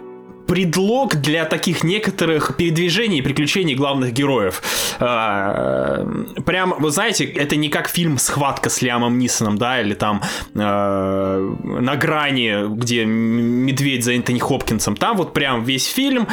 [0.51, 4.61] предлог для таких некоторых передвижений и приключений главных героев.
[4.99, 6.05] А,
[6.45, 10.21] Прям, вы знаете, это не как фильм «Схватка» с Лиамом Нисоном, да, или там
[10.53, 14.97] э, «На грани», где медведь за Энтони Хопкинсом.
[14.97, 16.27] Там вот прям весь фильм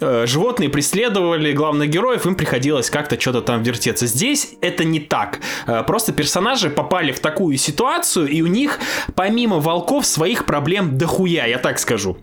[0.00, 4.06] э, животные преследовали главных героев, им приходилось как-то что-то там вертеться.
[4.06, 5.40] Здесь это не так.
[5.88, 8.78] Просто персонажи попали в такую ситуацию, и у них,
[9.16, 12.16] помимо волков, своих проблем дохуя, я так скажу.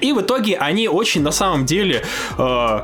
[0.00, 2.02] И в итоге они очень на самом деле
[2.38, 2.80] э,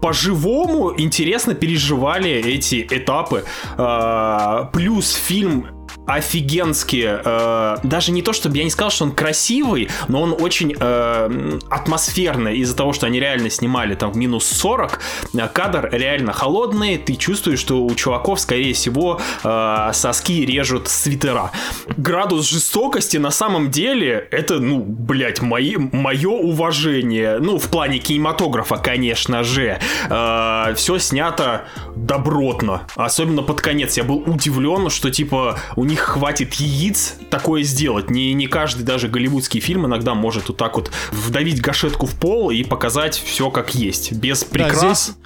[0.00, 3.44] по-живому интересно переживали эти этапы.
[3.76, 5.77] Э, плюс фильм
[6.08, 10.74] офигенски, э, даже не то, чтобы я не сказал, что он красивый, но он очень
[10.78, 12.56] э, атмосферный.
[12.58, 15.00] Из-за того, что они реально снимали там в минус 40,
[15.34, 21.50] э, кадр реально холодный, ты чувствуешь, что у чуваков, скорее всего, э, соски режут свитера.
[21.98, 28.76] Градус жестокости на самом деле, это, ну, блядь, мои, мое уважение, ну, в плане кинематографа,
[28.76, 31.64] конечно же, все снято
[31.96, 38.10] добротно, особенно под конец, я был удивлен, что, типа, у них хватит яиц такое сделать.
[38.10, 42.50] Не, не каждый даже голливудский фильм иногда может вот так вот вдавить гашетку в пол
[42.50, 44.12] и показать все как есть.
[44.12, 45.04] Без Да, прикрас.
[45.04, 45.16] здесь-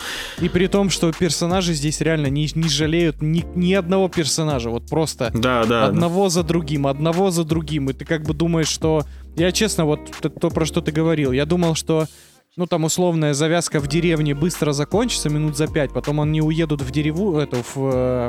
[0.40, 4.70] и при том, что персонажи здесь реально не, не жалеют ни, ни одного персонажа.
[4.70, 5.68] Вот просто Да, да.
[5.82, 5.86] да.
[5.86, 7.90] одного за другим, одного за другим.
[7.90, 9.04] И ты как бы думаешь, что...
[9.36, 12.06] Я честно, вот то, про что ты говорил, я думал, что
[12.56, 16.90] ну там условная завязка в деревне быстро закончится минут за пять, потом они уедут в
[16.90, 18.28] дереву, эту, в, э,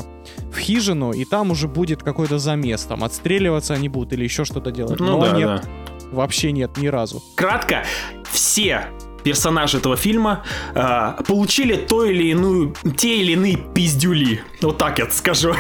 [0.52, 4.72] в хижину, и там уже будет какой-то замес, там отстреливаться они будут или еще что-то
[4.72, 5.00] делать.
[5.00, 5.64] Ну Но да, нет, да.
[6.12, 7.22] вообще нет, ни разу.
[7.36, 7.84] Кратко,
[8.32, 8.86] все
[9.24, 10.44] персонажи этого фильма
[10.76, 14.42] э, получили то или иную, те или иные пиздюли.
[14.62, 15.54] Вот так я скажу.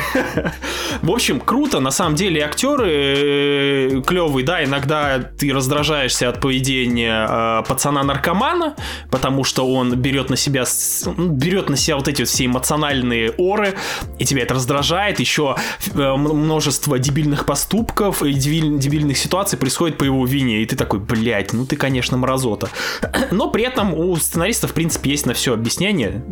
[1.01, 7.63] В общем, круто, на самом деле актеры клевые, да, иногда ты раздражаешься от поведения э,
[7.67, 8.75] пацана-наркомана,
[9.11, 10.65] потому что он берет на себя,
[11.05, 13.75] ну, берет на себя вот эти все эмоциональные оры,
[14.19, 15.55] и тебя это раздражает, еще
[15.93, 20.99] э, множество дебильных поступков и дебиль- дебильных ситуаций происходит по его вине, и ты такой,
[20.99, 22.69] блядь, ну ты, конечно, мразота.
[23.31, 26.23] Но при этом у сценаристов, в принципе, есть на все объяснение.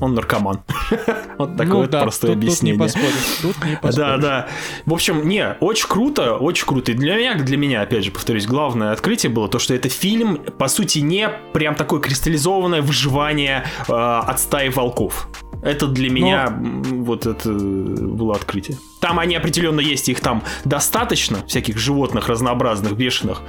[0.00, 0.62] Он наркоман.
[1.38, 2.78] Вот такое ну вот да, простое тут, тут не объяснение.
[2.78, 3.96] поспоришь, тут не поспоришь.
[3.96, 4.48] Да, да.
[4.86, 6.92] В общем, не, очень круто, очень круто.
[6.92, 10.36] И для меня, для меня, опять же, повторюсь, главное открытие было то, что это фильм,
[10.36, 15.28] по сути, не прям такое кристаллизованное выживание э, от стаи волков.
[15.62, 18.78] Это для меня м, вот это было открытие.
[19.00, 23.42] Там они определенно есть, их там достаточно, всяких животных разнообразных, бешеных.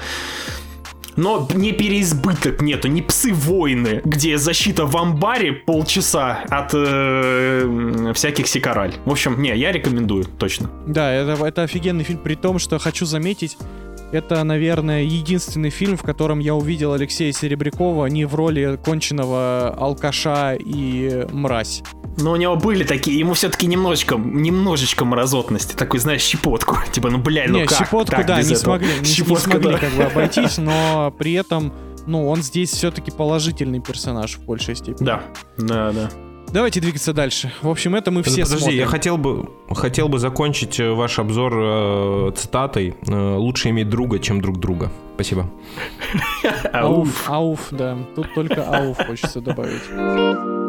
[1.15, 8.93] Но не переизбыток нету, не псы-воины, где защита в амбаре полчаса от э, всяких сикараль.
[9.06, 10.69] В общем, не, я рекомендую, точно.
[10.88, 13.58] Да, это, это офигенный фильм, при том, что хочу заметить,
[14.13, 20.56] это, наверное, единственный фильм, в котором я увидел Алексея Серебрякова не в роли конченного алкаша
[20.56, 21.82] и мразь.
[22.17, 26.78] Но у него были такие, ему все-таки немножечко, немножечко мразотности, такой, знаешь, щепотку.
[26.91, 27.80] Типа, ну, блядь, ну не, как?
[27.80, 28.58] щепотку, так да, не этого?
[28.58, 29.78] смогли, не, не Щепотка, смогли да.
[29.80, 31.73] как бы обойтись, но при этом,
[32.06, 35.06] ну, он здесь все-таки положительный персонаж в большей степени.
[35.06, 35.23] Да,
[35.58, 36.10] да, да.
[36.54, 37.52] Давайте двигаться дальше.
[37.63, 38.78] В общем, это мы все Подожди, смотрим.
[38.78, 44.20] я хотел бы, хотел бы закончить э, ваш обзор э, цитатой э, «Лучше иметь друга,
[44.20, 44.92] чем друг друга».
[45.16, 45.50] Спасибо.
[46.72, 47.98] Ауф, ауф, да.
[48.16, 50.62] Тут только ауф хочется добавить.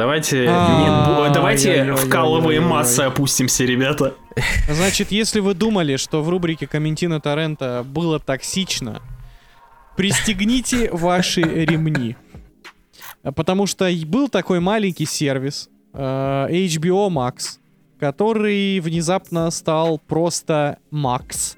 [0.00, 4.14] Давайте, А, не- давайте вкалываем массы опустимся, ребята.
[4.70, 9.02] Значит, если вы думали, что в рубрике Комментина Торрента было токсично,
[9.98, 12.16] пристегните ваши ремни.
[13.36, 17.58] Потому что был такой маленький сервис э, HBO Max,
[17.98, 21.56] который внезапно стал просто Max.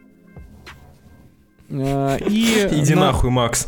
[1.72, 3.66] Э, И Иди на- нахуй, Макс.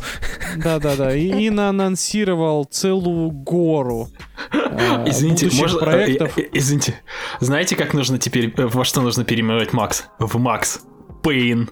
[0.57, 1.15] Да-да-да.
[1.15, 4.09] И, и наанонсировал целую гору
[4.51, 5.79] э, Извините, можно...
[5.79, 6.37] проектов.
[6.37, 6.95] э, э, Извините.
[7.39, 8.53] Знаете, как нужно теперь...
[8.55, 10.05] Во что нужно переименовать Макс?
[10.19, 10.81] В Макс.
[11.23, 11.69] Пейн.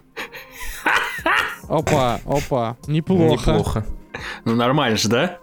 [1.68, 3.50] Опа, опа, неплохо.
[3.50, 3.86] Неплохо.
[4.44, 5.38] Ну нормально же, да?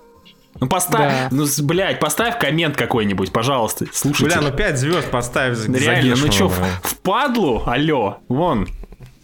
[0.59, 1.27] Ну поставь, Да.
[1.31, 4.37] ну блядь, поставь коммент какой-нибудь, пожалуйста, слушайте.
[4.39, 7.63] Бля, ну 5 звезд поставь за, за Реально, ну чё, в, в падлу?
[7.65, 8.67] Алло, вон,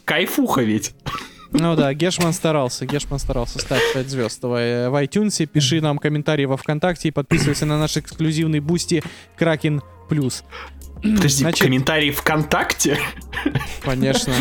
[0.06, 0.96] кайфуха ведь.
[1.52, 3.60] Ну да, Гешман старался, Гешман старался.
[3.60, 7.98] Ставь 5 звезд э, в iTunes, пиши нам комментарии во ВКонтакте и подписывайся на наш
[7.98, 9.04] эксклюзивный Boosty
[9.38, 10.44] Кракен Плюс.
[11.02, 12.98] Подожди, Значит- комментарий ВКонтакте?
[13.84, 14.34] Конечно.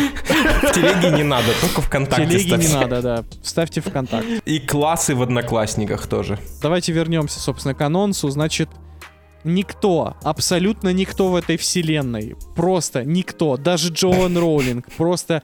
[0.63, 2.89] В телеге не надо, только ВКонтакте Телеги не ставьте.
[2.89, 3.23] надо, да.
[3.43, 4.41] Ставьте ВКонтакте.
[4.45, 6.39] И классы в Одноклассниках тоже.
[6.61, 8.29] Давайте вернемся, собственно, к анонсу.
[8.29, 8.69] Значит,
[9.43, 15.43] никто, абсолютно никто в этой вселенной, просто никто, даже Джоан Роулинг, просто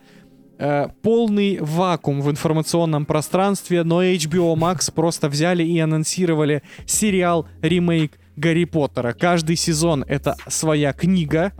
[0.58, 8.18] э, полный вакуум в информационном пространстве, но HBO Max просто взяли и анонсировали сериал, ремейк
[8.36, 9.12] Гарри Поттера.
[9.12, 11.52] Каждый сезон это своя книга.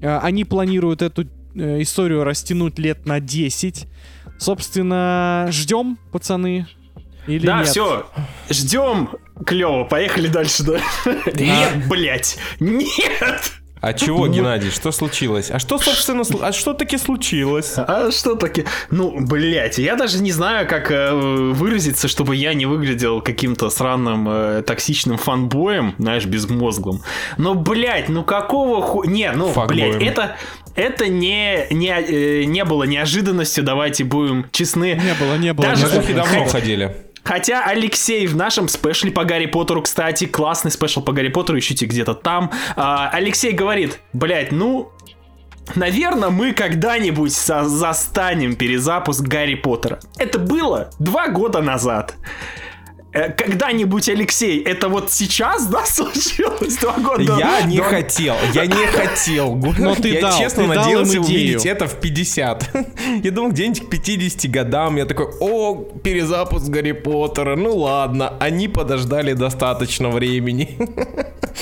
[0.00, 1.22] Э, Они планируют эту
[1.54, 3.86] э, историю растянуть лет на 10.
[4.38, 6.66] Собственно, ждем, пацаны.
[7.26, 7.68] Или да, нет?
[7.68, 8.06] все,
[8.50, 9.10] ждем.
[9.46, 10.80] Клево, поехали дальше, да?
[11.34, 13.61] Нет, блять, нет!
[13.82, 15.50] А чего, Геннадий, что случилось?
[15.50, 17.74] А что, собственно, а что таки случилось?
[17.76, 18.64] А что таки?
[18.90, 24.28] Ну, блять, я даже не знаю, как э, выразиться, чтобы я не выглядел каким-то сраным
[24.28, 27.02] э, токсичным фанбоем, знаешь, безмозглым.
[27.38, 29.02] Но, блять, ну какого ху...
[29.02, 29.98] Не, ну, Факбоем.
[29.98, 30.36] блять, это...
[30.74, 34.94] Это не, не, э, не было неожиданностью, давайте будем честны.
[34.94, 35.66] Не было, не было.
[35.66, 35.94] Даже- не было.
[36.00, 36.96] Слухи давно Хотя- ходили.
[37.24, 41.86] Хотя Алексей в нашем спешле по Гарри Поттеру, кстати, классный спешл по Гарри Поттеру, ищите
[41.86, 42.50] где-то там.
[42.76, 44.90] а, Алексей говорит, блять, ну,
[45.74, 50.00] наверное, мы когда-нибудь застанем перезапуск Гарри Поттера.
[50.18, 52.14] Это было два года назад.
[53.14, 56.76] Э, Когда-нибудь, Алексей, это вот сейчас, да, случилось?
[56.78, 59.54] Два года Я не Два- хотел, я не хотел.
[59.56, 61.22] Но ты я дал, честно ты дал надеялся идею.
[61.24, 62.70] увидеть это в 50.
[63.24, 64.96] Я думал, где-нибудь к 50 годам.
[64.96, 67.54] Я такой, о, перезапуск Гарри Поттера.
[67.56, 70.78] Ну ладно, они подождали достаточно времени.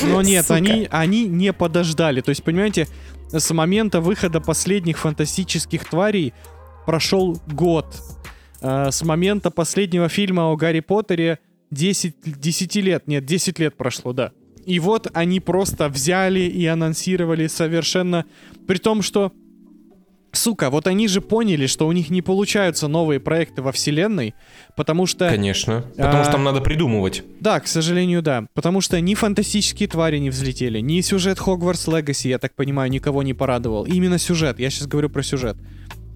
[0.02, 0.54] Но нет, Сука.
[0.54, 2.20] они, они не подождали.
[2.20, 2.86] То есть, понимаете,
[3.32, 6.32] с момента выхода последних фантастических тварей
[6.86, 7.86] прошел год.
[8.60, 11.38] Э, С момента последнего фильма о Гарри Поттере
[11.70, 14.32] 10, 10 лет, нет, 10 лет прошло, да.
[14.66, 18.24] И вот они просто взяли и анонсировали совершенно...
[18.66, 19.32] При том, что
[20.32, 24.34] Сука, вот они же поняли, что у них не получаются новые проекты во вселенной,
[24.76, 25.28] потому что...
[25.28, 25.84] Конечно.
[25.96, 26.22] Потому А.
[26.22, 27.24] что там надо придумывать.
[27.40, 28.46] Да, к сожалению, да.
[28.54, 33.24] Потому что ни фантастические твари не взлетели, ни сюжет Хогвартс Легаси, я так понимаю, никого
[33.24, 33.84] не порадовал.
[33.84, 35.56] Именно сюжет, я сейчас говорю про сюжет.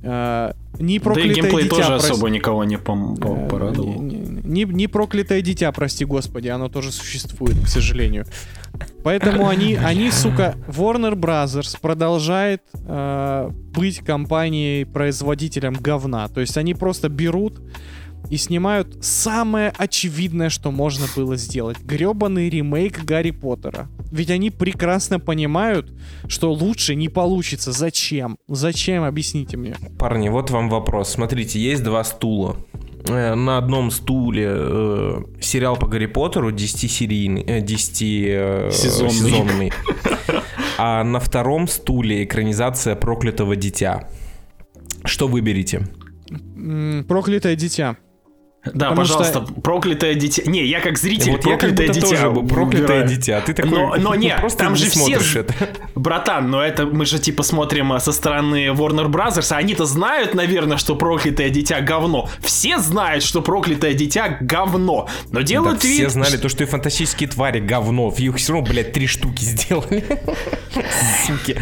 [0.06, 3.48] А, ни Да и проклятое геймплей дитя, тоже прос- особо никого не пом- по- Э,
[3.48, 4.00] порадовал.
[4.02, 8.26] Не, не- не проклятое дитя, прости господи, оно тоже существует, к сожалению.
[9.02, 16.28] Поэтому они, они, сука, Warner Brothers продолжает э, быть компанией-производителем говна.
[16.28, 17.60] То есть они просто берут
[18.30, 21.78] и снимают самое очевидное, что можно было сделать.
[21.80, 23.88] Гребаный ремейк Гарри Поттера.
[24.10, 25.92] Ведь они прекрасно понимают,
[26.28, 27.72] что лучше не получится.
[27.72, 28.36] Зачем?
[28.48, 29.04] Зачем?
[29.04, 29.76] Объясните мне.
[29.98, 31.10] Парни, вот вам вопрос.
[31.10, 32.56] Смотрите, есть два стула.
[33.06, 39.12] Э, На одном стуле э, сериал по Гарри Поттеру 10-серийный, э, 10 э, Сезонный.
[39.12, 39.72] сезонный.
[40.76, 44.08] А на втором стуле экранизация проклятого дитя.
[45.04, 45.86] Что выберете?
[47.06, 47.96] Проклятое дитя.
[48.72, 50.42] Да, Потому что- пожалуйста, проклятое дитя.
[50.46, 52.08] Не, я как зритель вот я как проклятое будто дитя.
[52.08, 53.08] тоже проклятое выбираю.
[53.08, 53.40] дитя.
[53.42, 55.40] Ты такой Но, но нет, просто там не же все...
[55.40, 55.54] это.
[55.94, 60.34] Братан, но это мы же типа смотрим а, со стороны Warner Brothers, а они-то знают,
[60.34, 62.28] наверное, что проклятое дитя говно.
[62.40, 65.08] Все знают, что проклятое дитя говно.
[65.30, 68.12] Но Да делают все вид, знали то, что и фантастические твари говно.
[68.16, 70.04] Их все равно, блядь, три штуки сделали.
[71.26, 71.56] Суки.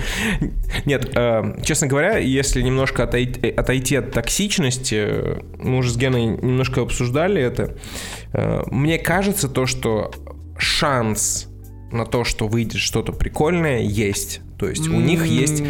[0.85, 6.27] Нет, э, честно говоря, если немножко отойти, отойти от токсичности, э, мы уже с Геной
[6.27, 7.77] немножко обсуждали это,
[8.33, 10.11] э, мне кажется то, что
[10.59, 11.49] шанс
[11.91, 14.41] на то, что выйдет что-то прикольное, есть.
[14.59, 15.63] То есть у них есть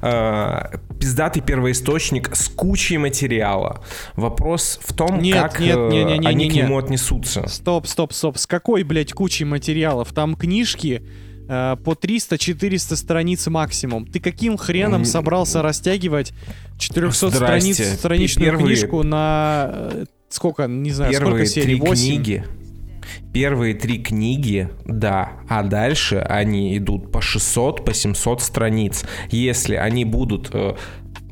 [0.00, 0.62] э,
[0.98, 3.84] пиздатый первоисточник с кучей материала.
[4.16, 6.62] Вопрос в том, Нет, как нет, э, не, не, не, они не, к не.
[6.62, 7.46] нему отнесутся.
[7.48, 8.38] Стоп, стоп, стоп.
[8.38, 10.12] С какой, блядь, кучей материалов?
[10.14, 11.02] Там книжки
[11.48, 14.06] э, по 300-400 страниц максимум.
[14.06, 15.04] Ты каким хреном М.
[15.04, 16.32] собрался растягивать
[16.78, 17.74] 400 Здрасте.
[17.74, 19.90] страниц страничную Первые- книжку на...
[20.30, 21.78] сколько, не знаю, Первые сколько серий?
[21.78, 22.06] три 8?
[22.06, 22.44] книги.
[23.32, 29.04] Первые три книги, да, а дальше они идут по 600, по 700 страниц.
[29.30, 30.74] Если они будут э,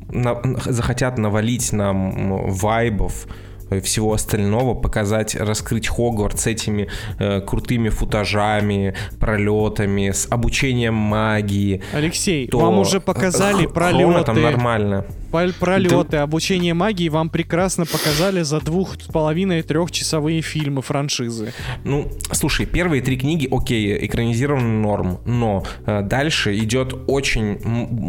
[0.09, 3.27] на- захотят навалить нам вайбов
[3.71, 6.87] и всего остального, показать, раскрыть Хогвартс с этими
[7.19, 11.81] э, крутыми футажами, пролетами, с обучением магии.
[11.93, 14.41] Алексей, то вам уже показали Хрона там пролеты.
[14.51, 15.05] нормально.
[15.31, 21.53] Пролеты, обучение магии вам прекрасно показали за двух с половиной трехчасовые фильмы франшизы.
[21.83, 27.59] Ну, слушай, первые три книги, окей, экранизированы норм, но э, дальше идет очень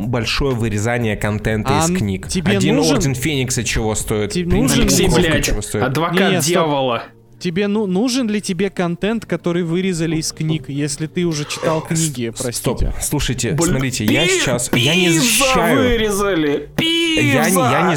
[0.08, 2.28] большое вырезание контента А из книг.
[2.28, 4.32] тебе Один нужен- Орден Феникса чего стоит?
[4.32, 5.84] Тебе нужен- Алексей, блядь, чего стоит?
[5.84, 7.00] адвокат Не, стоп.
[7.40, 12.30] Тебе ну, нужен ли тебе контент, который вырезали из книг, если ты уже читал книги,
[12.34, 12.94] Стоп, простите?
[13.00, 16.68] слушайте, Бля, смотрите, я пи- сейчас, я не защищаю, вырезали!
[16.78, 17.60] я не, Пиза!
[17.60, 17.90] я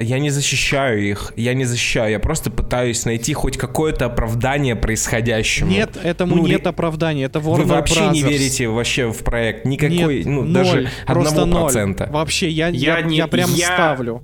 [0.00, 4.74] не, я не защищаю их, я не защищаю, я просто пытаюсь найти хоть какое-то оправдание
[4.76, 5.70] происходящему.
[5.70, 8.28] Нет, этому Ну, нет ре- оправдания, это Вы Warner вообще не Brothers.
[8.28, 12.08] верите вообще в проект, никакой, Нет, ну ноль, даже одного процента.
[12.12, 14.22] Вообще, я, я, Я не- я прям я- ставлю.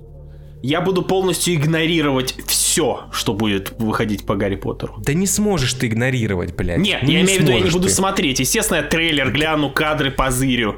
[0.63, 4.95] Я буду полностью игнорировать все, что будет выходить по Гарри Поттеру.
[4.99, 6.79] Да не сможешь ты игнорировать, блядь.
[6.79, 7.93] Нет, Ну, я имею в виду, я не буду ты.
[7.93, 8.39] смотреть.
[8.39, 10.77] Естественно, я трейлер гляну, кадры позырю.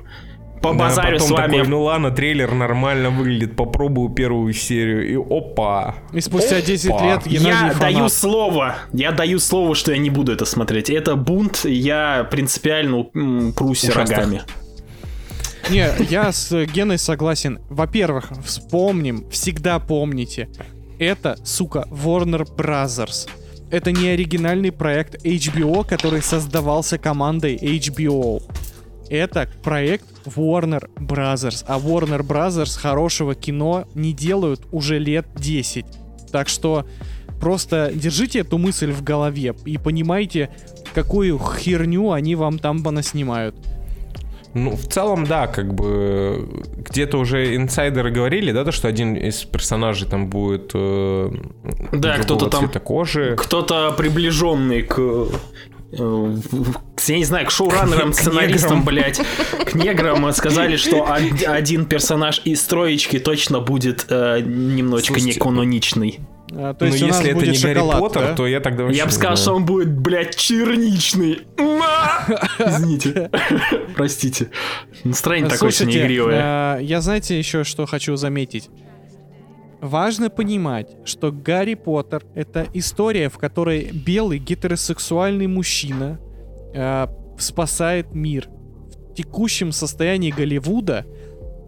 [0.56, 1.52] Да, Побазарю потом с вами.
[1.58, 5.94] такой, ну ладно, трейлер нормально выглядит, попробую первую серию, и опа.
[6.12, 7.06] И спустя 10 Опа.
[7.06, 7.80] лет Геннадий я фанат.
[7.80, 10.90] даю слово, я даю слово, что я не буду это смотреть.
[10.90, 14.18] Это бунт, я принципиально м, прусь Ушастых.
[14.18, 14.42] рогами.
[15.70, 17.60] Не, я с Геной согласен.
[17.70, 20.48] Во-первых, вспомним, всегда помните,
[21.00, 23.28] это, сука, Warner Brothers.
[23.72, 28.44] Это не оригинальный проект HBO, который создавался командой HBO.
[29.10, 31.66] Это проект Warner Brothers.
[31.68, 35.86] А Warner Brothers хорошего кино не делают уже лет 10.
[36.32, 36.86] Так что
[37.40, 40.52] просто держите эту мысль в голове и понимайте,
[40.94, 43.56] какую херню они вам там понаснимают.
[44.56, 46.48] Ну, в целом, да, как бы
[46.78, 51.30] где-то уже инсайдеры говорили, да, то, что один из персонажей там будет э,
[51.92, 53.36] Да, кто-то там- кожи.
[53.38, 54.98] Кто-то приближенный к...
[54.98, 56.36] э,
[57.08, 59.20] я не знаю, к шоураннерам, К сценаристам, блядь,
[59.66, 66.20] к неграм сказали, что од- один персонаж из троечки точно будет э, немножечко Слушайте, неканоничный.
[66.58, 68.36] А, то Но есть у нас если это будет не шоколад, Гарри Поттер, да?
[68.36, 71.42] то я тогда вообще Я бы сказал, что он будет, блядь, черничный.
[72.60, 73.30] Извините.
[73.96, 74.50] Простите.
[75.04, 76.40] Настроение такое сегодня Слушайте, игривое.
[76.42, 78.70] а, я знаете еще что хочу заметить?
[79.82, 86.20] Важно понимать, что Гарри Поттер— это история, в которой белый гетеросексуальный мужчина
[86.74, 88.48] а, спасает мир.
[89.12, 91.06] В текущем состоянии Голливуда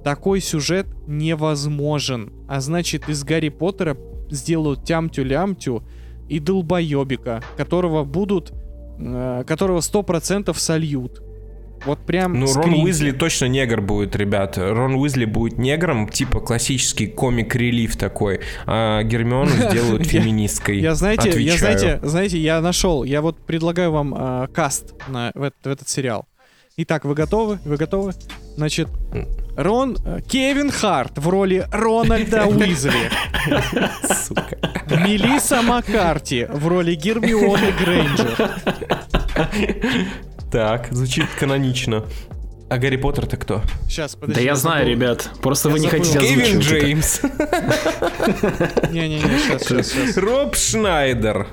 [0.04, 2.32] такой сюжет невозможен.
[2.48, 3.98] А значит, из Гарри Поттера
[4.30, 5.84] сделают тямтю-лямтю
[6.30, 8.52] и долбоебика, которого будут...
[9.00, 11.22] э, которого 100% сольют.
[11.86, 12.74] Вот прям Ну, с Рон.
[12.74, 14.58] Уизли точно негр будет, ребят.
[14.58, 18.40] Рон Уизли будет негром, типа классический комик-релив такой.
[18.66, 20.80] А Гермиону сделают феминисткой.
[20.80, 25.44] Я знаете, я знаете, знаете, я нашел, я вот предлагаю вам а, каст на в,
[25.44, 26.26] этот- в этот сериал.
[26.78, 27.60] Итак, вы готовы?
[27.64, 28.14] Вы готовы?
[28.56, 28.88] Значит,
[29.58, 33.10] Рон, э, Кевин Харт в роли Рональда Уизли,
[34.26, 34.58] Сука.
[35.06, 38.52] Мелисса Маккарти в роли Гермионы Грейнджер,
[40.52, 42.06] Так, звучит канонично.
[42.70, 43.62] А Гарри Поттер-то кто?
[43.88, 44.42] Сейчас, подожди.
[44.42, 44.92] Да я знаю, забыл.
[44.96, 45.30] ребят.
[45.42, 46.04] Просто Я вы не забыл.
[46.06, 46.60] хотите Кевин.
[46.60, 47.22] Джеймс.
[48.92, 50.18] Не-не-не, сейчас, сейчас, сейчас.
[50.18, 51.48] Роб Шнайдер.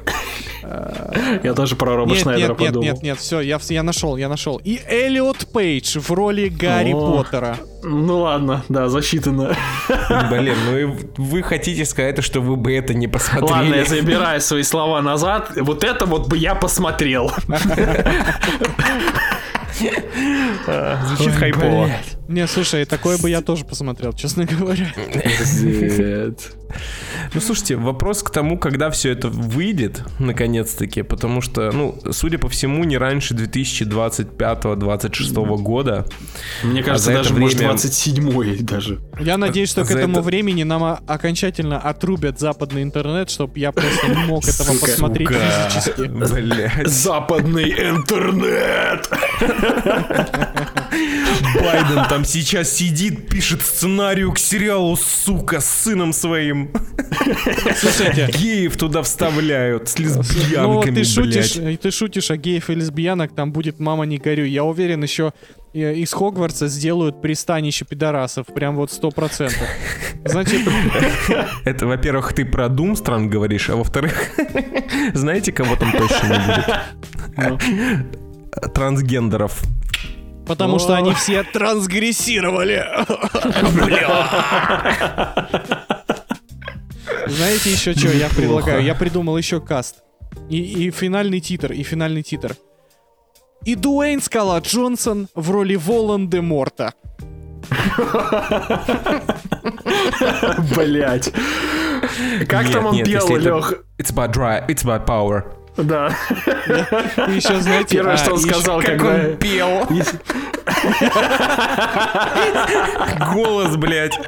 [1.43, 2.85] Я тоже про Роба Нет, Шнайдера нет, нет, подумал.
[2.87, 4.61] нет, нет, все, я, я нашел, я нашел.
[4.65, 7.23] И Эллиот Пейдж в роли Гарри О.
[7.23, 7.57] Поттера.
[7.83, 9.57] Ну ладно, да, засчитано.
[10.31, 10.85] Блин, ну и
[11.17, 13.51] вы хотите сказать, что вы бы это не посмотрели?
[13.51, 15.53] Ладно, я забираю свои слова назад.
[15.57, 17.31] Вот это вот бы я посмотрел.
[21.07, 21.89] Звучит хайпово.
[22.29, 24.87] Не, слушай, такое бы я тоже посмотрел, честно говоря.
[27.35, 32.49] Ну, слушайте, вопрос к тому, когда все это выйдет, наконец-таки, потому что, ну, судя по
[32.49, 36.05] всему, не раньше 2025-2026 года.
[36.63, 38.99] Мне кажется, за это даже может время- 27-й даже.
[39.21, 43.71] Я надеюсь, что к За этому это- времени нам окончательно отрубят западный интернет, чтобы я
[43.71, 44.87] просто не мог этого Сука.
[44.87, 46.09] посмотреть Сука, физически.
[46.09, 46.89] Блядь.
[46.89, 49.09] Западный интернет!
[51.61, 56.71] Байден там сейчас сидит, пишет сценарию к сериалу, сука, с сыном своим.
[57.77, 61.81] Слушайте, Геев туда вставляют с ну лесбиянками, ты шутишь, блядь.
[61.81, 64.49] ты шутишь о геев и лесбиянок, там будет «Мама, не горюй».
[64.49, 65.33] Я уверен, еще
[65.73, 69.67] э, из Хогвартса сделают пристанище пидорасов, прям вот сто процентов.
[70.25, 70.61] Значит,
[71.65, 74.31] Это, во-первых, ты про Думстран говоришь, а во-вторых,
[75.15, 76.27] знаете, кого там точно
[77.37, 77.65] не будет?
[78.75, 79.63] Трансгендеров.
[80.47, 82.85] Потому что они все трансгрессировали.
[87.27, 88.83] Знаете еще что я предлагаю?
[88.83, 90.03] Я придумал еще каст.
[90.51, 92.57] И, и финальный титр, и финальный титр.
[93.65, 96.93] И Дуэйн Скала Джонсон в роли Волан-де-Морта.
[100.77, 101.33] Блять.
[102.47, 103.85] Как там он пел, Лех?
[103.99, 105.45] It's about drive, it's about power.
[105.77, 106.09] Да.
[107.29, 109.29] И еще, знаете, Первое, а, что он сказал, Как когда...
[109.31, 109.87] он пел.
[113.35, 114.19] Голос, блядь.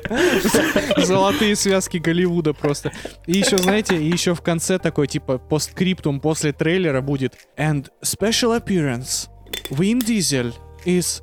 [0.97, 2.92] Золотые связки Голливуда просто.
[3.26, 8.61] И еще, знаете, и еще в конце такой, типа, посткриптум после трейлера будет And special
[8.61, 9.28] appearance.
[9.70, 10.53] Vin Diesel
[10.84, 11.22] is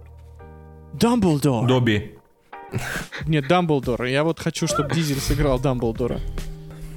[0.93, 1.67] Dumbledore.
[1.67, 2.15] Добби.
[3.27, 4.05] Нет, Дамблдор.
[4.05, 6.19] Я вот хочу, чтобы Дизель сыграл Дамблдора.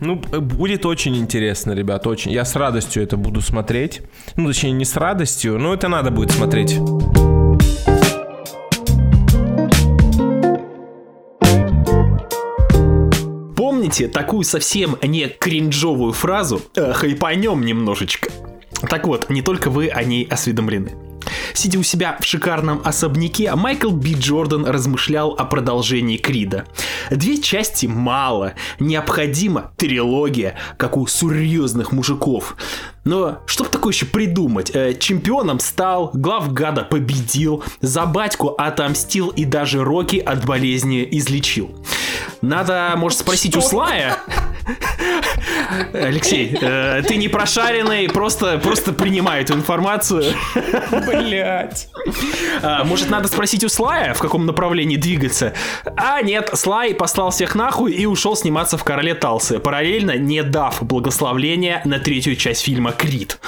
[0.00, 2.32] Ну, э, будет очень интересно, ребят, очень.
[2.32, 4.02] Я с радостью это буду смотреть.
[4.36, 6.78] Ну, точнее, не с радостью, но это надо будет смотреть.
[13.56, 18.30] Помните такую совсем не кринжовую фразу «хайпанем немножечко»?
[18.90, 21.05] Так вот, не только вы о ней осведомлены.
[21.54, 26.66] Сидя у себя в шикарном особняке, Майкл Би Джордан размышлял о продолжении Крида.
[27.10, 32.56] Две части мало, необходима трилогия, как у серьезных мужиков.
[33.04, 34.70] Но что такое еще придумать?
[34.74, 41.70] Э, чемпионом стал, главгада победил, за батьку отомстил и даже Рокки от болезни излечил.
[42.42, 44.18] Надо, может, спросить у Слая.
[45.92, 50.34] Алексей, э, ты не прошаренный, просто, просто принимай эту информацию.
[51.06, 51.88] Блять.
[52.62, 55.54] А, может, надо спросить у Слая, в каком направлении двигаться?
[55.96, 60.82] А нет, Слай послал всех нахуй и ушел сниматься в Короле Талсы, параллельно не дав
[60.82, 63.38] благословления на третью часть фильма Крид.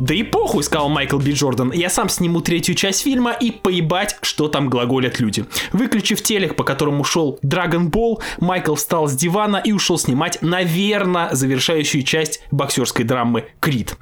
[0.00, 4.16] Да и похуй, сказал Майкл Би Джордан, я сам сниму третью часть фильма и поебать,
[4.22, 5.44] что там глаголят люди.
[5.72, 7.97] Выключив телек, по которому шел Dragon Ball,
[8.38, 13.96] Майкл встал с дивана и ушел снимать, наверное, завершающую часть боксерской драмы Крид.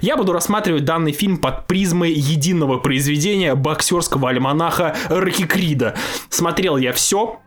[0.00, 5.94] Я буду рассматривать данный фильм под призмой единого произведения боксерского альманаха Рокки Крида.
[6.28, 7.40] Смотрел я все,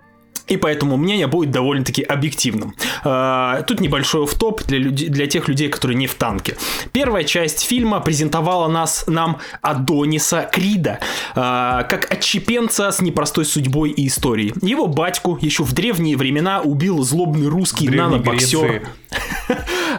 [0.49, 2.75] и поэтому мнение будет довольно-таки объективным.
[3.03, 6.57] А, Тут небольшой в топ для, людей, для тех людей, которые не в танке.
[6.91, 10.99] Первая часть фильма презентовала нас, нам Адониса Крида,
[11.35, 14.53] а, как отщепенца с непростой судьбой и историей.
[14.61, 18.67] Его батьку еще в древние времена убил злобный русский Древней нанобоксер.
[18.67, 18.87] Греции.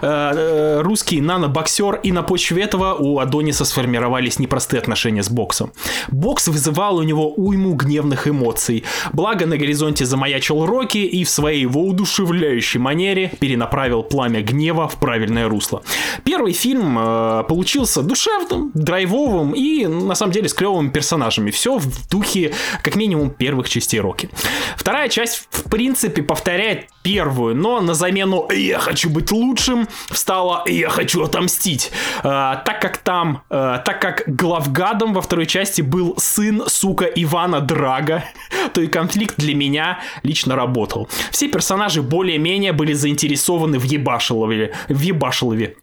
[0.02, 5.72] Э, русский нанобоксер, и на почве этого у Адониса сформировались непростые отношения с боксом.
[6.08, 8.84] Бокс вызывал у него уйму гневных эмоций.
[9.12, 15.48] Благо на горизонте замаячил Рокки и в своей воодушевляющей манере перенаправил пламя гнева в правильное
[15.48, 15.82] русло.
[16.24, 21.50] Первый фильм э, получился душевным, драйвовым и на самом деле с клевыми персонажами.
[21.50, 22.52] Все в духе
[22.82, 24.30] как минимум первых частей Рокки.
[24.76, 30.90] Вторая часть в принципе повторяет первую, но на замену «Я хочу быть лучшим» встала «Я
[30.90, 31.90] хочу отомстить».
[32.22, 37.60] А, так как там, а, так как главгадом во второй части был сын, сука, Ивана
[37.60, 38.24] Драга,
[38.74, 41.08] то и конфликт для меня лично работал.
[41.30, 44.74] Все персонажи более-менее были заинтересованы в Ебашилове.
[44.88, 45.76] В Ебашилове.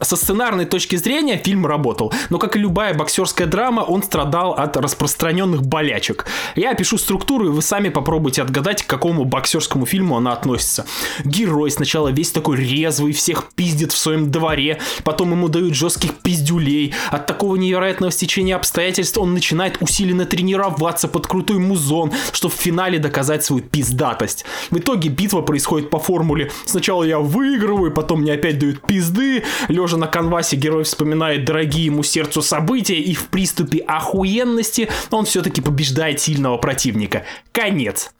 [0.00, 4.76] Со сценарной точки зрения фильм работал, но как и любая боксерская драма, он страдал от
[4.76, 6.26] распространенных болячек.
[6.54, 10.86] Я опишу структуру, и вы сами попробуйте отгадать, к какому боксерскому фильму она относится.
[11.24, 16.94] Герой сначала весь такой резвый, всех пиздит в своем дворе, потом ему дают жестких пиздюлей.
[17.10, 22.98] От такого невероятного стечения обстоятельств он начинает усиленно тренироваться под крутой музон, чтобы в финале
[22.98, 24.44] доказать свою пиздатость.
[24.70, 29.42] В итоге битва происходит по формуле «Сначала я выигрываю, потом мне опять дают пизды»,
[29.82, 35.60] Лежа на канвасе, герой вспоминает дорогие ему сердцу события, и в приступе охуенности он все-таки
[35.60, 37.24] побеждает сильного противника.
[37.50, 38.12] Конец.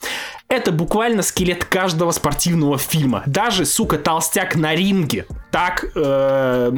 [0.49, 3.23] Это буквально скелет каждого спортивного фильма.
[3.27, 6.71] Даже, сука, толстяк на ринге так э,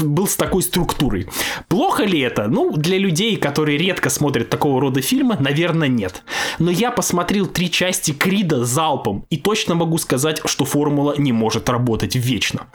[0.00, 1.28] был с такой структурой.
[1.68, 2.48] Плохо ли это?
[2.48, 6.22] Ну, для людей, которые редко смотрят такого рода фильмы, наверное, нет.
[6.58, 11.68] Но я посмотрел три части Крида залпом и точно могу сказать, что формула не может
[11.68, 12.66] работать вечно.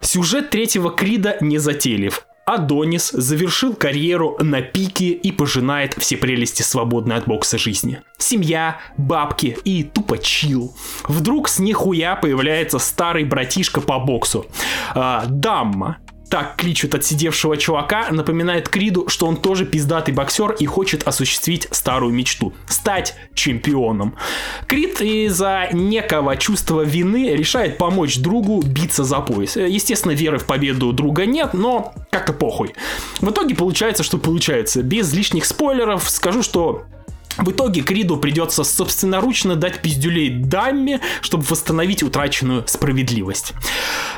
[0.00, 2.26] Сюжет третьего Крида не затейлив.
[2.46, 8.02] Адонис завершил карьеру на пике и пожинает все прелести свободной от бокса жизни.
[8.18, 10.72] Семья, бабки и тупо чил.
[11.08, 14.46] Вдруг с нихуя появляется старый братишка по боксу.
[14.94, 21.06] А, Дамма, так кличут отсидевшего чувака, напоминает Криду, что он тоже пиздатый боксер и хочет
[21.06, 24.14] осуществить старую мечту– стать чемпионом.
[24.66, 29.56] Крид из-за некого чувства вины решает помочь другу биться за пояс.
[29.56, 32.72] Естественно, веры в победу друга нет, но как-то похуй.
[33.20, 34.82] В итоге получается, что получается.
[34.82, 36.86] Без лишних спойлеров скажу, что
[37.38, 43.52] в итоге Криду придется собственноручно дать пиздюлей Дамме, чтобы восстановить утраченную справедливость.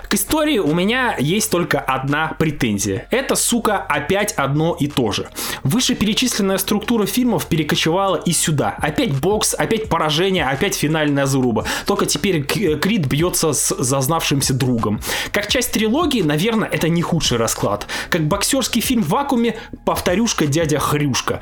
[0.08, 3.06] К истории у меня есть только одна претензия.
[3.10, 5.28] Это, сука, опять одно и то же.
[5.64, 8.74] Вышеперечисленная структура фильмов перекочевала и сюда.
[8.80, 11.66] Опять бокс, опять поражение, опять финальная заруба.
[11.84, 15.00] Только теперь э, Крид бьется с зазнавшимся другом.
[15.30, 17.86] Как часть трилогии, наверное, это не худший расклад.
[18.08, 21.40] Как боксерский фильм в вакууме, повторюшка дядя Хрюшка.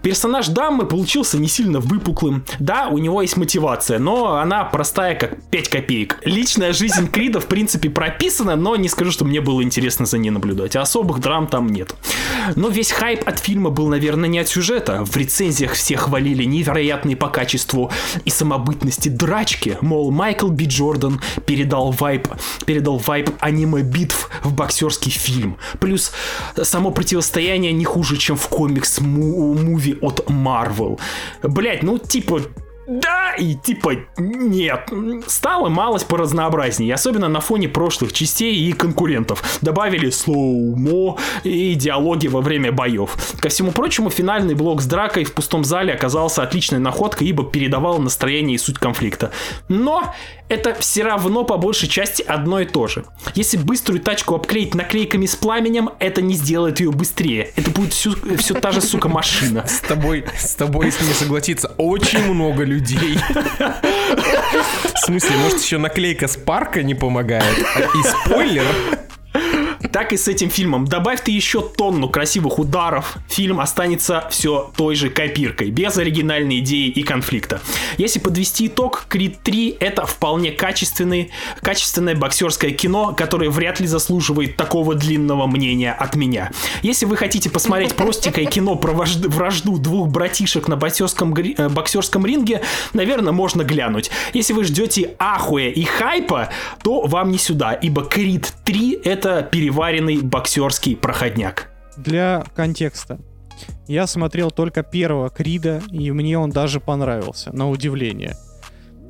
[0.00, 2.46] Персонаж дамы получился не сильно выпуклым.
[2.60, 6.18] Да, у него есть мотивация, но она простая, как 5 копеек.
[6.24, 10.30] Личная жизнь Крида, в принципе, прописана, но не скажу, что мне было интересно за ней
[10.30, 10.76] наблюдать.
[10.76, 11.94] Особых драм там нет.
[12.54, 15.04] Но весь хайп от фильма был, наверное, не от сюжета.
[15.04, 17.90] В рецензиях все хвалили невероятные по качеству
[18.24, 19.76] и самобытности драчки.
[19.80, 22.28] Мол, Майкл Би Джордан передал вайп,
[22.64, 25.56] передал вайп аниме-битв в боксерский фильм.
[25.80, 26.12] Плюс
[26.62, 31.00] само противостояние не хуже, чем в комикс movie от Marvel.
[31.42, 32.42] Блять, ну типа
[32.86, 34.88] да, и типа нет.
[35.26, 39.58] Стало малость поразнообразнее, особенно на фоне прошлых частей и конкурентов.
[39.60, 43.16] Добавили slow-mo и диалоги во время боев.
[43.40, 47.98] Ко всему прочему, финальный блок с дракой в пустом зале оказался отличной находкой, ибо передавал
[47.98, 49.32] настроение и суть конфликта.
[49.68, 50.14] Но
[50.48, 53.04] это все равно по большей части одно и то же.
[53.34, 57.50] Если быструю тачку обклеить наклейками с пламенем, это не сделает ее быстрее.
[57.56, 59.66] Это будет всю, все та же, сука, машина.
[59.66, 63.18] С тобой, с тобой, если не согласиться, очень много людей.
[64.94, 67.56] В смысле, может еще наклейка с парка не помогает?
[67.74, 68.64] А- И спойлер?
[69.92, 70.86] Так и с этим фильмом.
[70.86, 76.88] Добавь ты еще тонну красивых ударов, фильм останется все той же копиркой, без оригинальной идеи
[76.88, 77.60] и конфликта.
[77.98, 81.30] Если подвести итог, Крид 3 это вполне качественный,
[81.62, 86.50] качественное боксерское кино, которое вряд ли заслуживает такого длинного мнения от меня.
[86.82, 92.62] Если вы хотите посмотреть простенькое кино про вражду двух братишек на боксерском, э, боксерском ринге,
[92.92, 94.10] наверное, можно глянуть.
[94.32, 96.50] Если вы ждете ахуя и хайпа,
[96.82, 101.70] то вам не сюда, ибо Крид 3 это переваренный боксерский проходняк.
[101.98, 103.18] Для контекста.
[103.86, 108.36] Я смотрел только первого Крида, и мне он даже понравился, на удивление.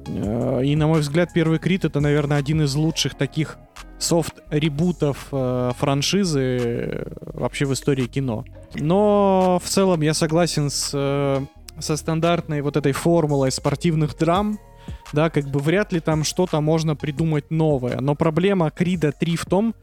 [0.08, 3.58] Э, И, на мой взгляд, первый Крид это, наверное, один из лучших таких
[4.00, 8.44] софт-ребутов э, франшизы э, вообще в истории кино.
[8.74, 11.40] Но в целом я согласен с, э,
[11.78, 14.58] со стандартной вот этой формулой спортивных драм.
[15.12, 18.00] Да, как бы вряд ли там что-то можно придумать новое.
[18.00, 19.74] Но проблема Крида 3 в том,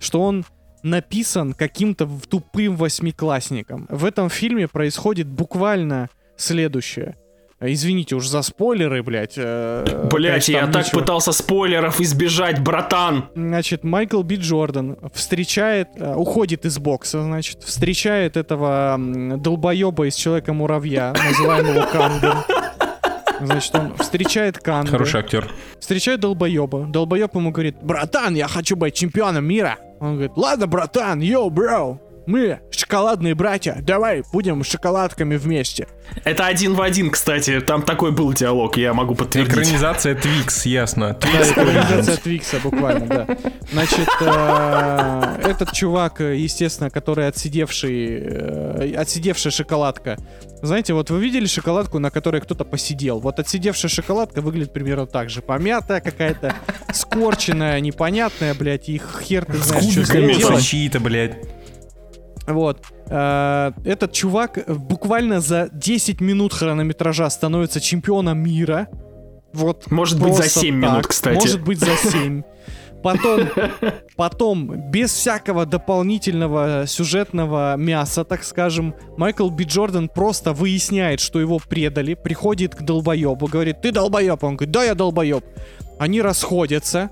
[0.00, 0.44] что он
[0.82, 3.86] написан каким-то тупым восьмиклассником.
[3.90, 7.16] В этом фильме происходит буквально следующее.
[7.60, 9.34] Извините уж за спойлеры, блядь.
[9.36, 11.00] э, Блять, конечно, я так ничего.
[11.00, 13.30] пытался спойлеров избежать, братан.
[13.34, 21.12] Значит, Майкл Би Джордан встречает, э, уходит из бокса, значит, встречает этого долбоеба из Человека-муравья,
[21.28, 22.38] называемого Кангом.
[23.40, 24.90] Значит, он встречает Канга.
[24.90, 25.50] Хороший актер.
[25.78, 26.86] Встречает долбоеба.
[26.86, 29.78] Долбоеб ему говорит, братан, я хочу быть чемпионом мира.
[30.00, 35.88] Он говорит, ладно, братан, йоу, бро, мы шоколадные братья, давай будем шоколадками вместе.
[36.24, 37.58] Это один в один, кстати.
[37.60, 39.52] Там такой был диалог, я могу подтвердить.
[39.54, 41.14] Экранизация Twix, ясно.
[41.14, 42.20] Twix Origins.
[42.22, 43.26] Твикса, буквально, да.
[43.72, 50.18] Значит, э, этот чувак, естественно, который отсидевший, э, отсидевшая шоколадка.
[50.60, 53.20] Знаете, вот вы видели шоколадку, на которой кто-то посидел?
[53.20, 55.40] Вот отсидевшая шоколадка выглядит примерно так же.
[55.40, 56.54] Помятая какая-то,
[56.92, 61.02] скорченная, непонятная, блядь, и хер ты знаешь, что с ней делать.
[61.02, 61.57] блядь.
[62.48, 62.82] Вот.
[63.10, 68.88] Э, Этот чувак буквально за 10 минут хронометража становится чемпионом мира.
[69.52, 69.90] Вот.
[69.90, 70.90] Может быть, за просто 7 так.
[70.90, 71.34] минут, кстати.
[71.34, 72.42] Может быть, за 7.
[73.02, 73.48] Потом,
[74.16, 81.60] потом, без всякого дополнительного сюжетного мяса, так скажем, Майкл Би Джордан просто выясняет, что его
[81.60, 85.44] предали, приходит к долбоебу, говорит, ты долбоеб, он говорит, да, я долбоеб.
[86.00, 87.10] Они расходятся.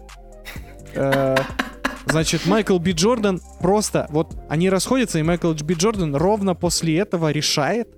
[2.07, 7.31] Значит, Майкл Би Джордан просто, вот они расходятся, и Майкл Би Джордан ровно после этого
[7.33, 7.89] решает,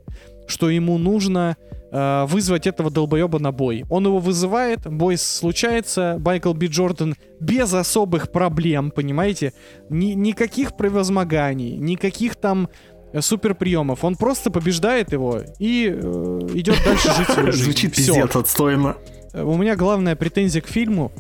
[0.47, 1.57] что ему нужно
[1.93, 3.85] э, вызвать этого долбоеба на бой.
[3.91, 9.53] Он его вызывает, бой случается, Майкл Би Джордан без особых проблем, понимаете?
[9.91, 12.71] Ни, никаких превозмоганий, никаких там
[13.13, 14.05] э, супер приемов.
[14.05, 17.65] Он просто побеждает его и э, идет дальше жить свою жизнь.
[17.65, 18.97] Звучит пиздец отстойно.
[19.35, 21.13] Э, У меня главная претензия к фильму.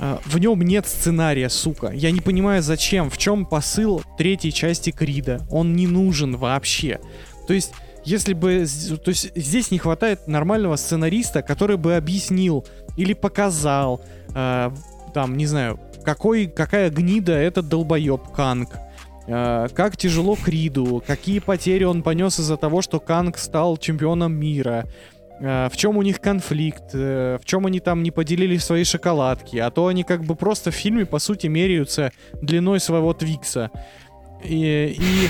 [0.00, 1.90] Э, В нем нет сценария, сука.
[1.92, 5.46] Я не понимаю, зачем, в чем посыл третьей части Крида.
[5.50, 6.98] Он не нужен вообще.
[7.46, 7.72] То есть,
[8.04, 8.66] если бы...
[9.04, 12.64] То есть, здесь не хватает нормального сценариста, который бы объяснил
[12.96, 14.00] или показал,
[14.34, 14.70] э,
[15.14, 18.70] там, не знаю, какой, какая гнида этот долбоеб Канг.
[19.26, 24.86] э, как тяжело Криду, какие потери он понес из-за того, что Канг стал чемпионом мира.
[25.40, 29.56] Э, в чем у них конфликт, э, в чем они там не поделили свои шоколадки,
[29.56, 33.70] а то они как бы просто в фильме, по сути, меряются длиной своего Твикса.
[34.44, 35.28] И, и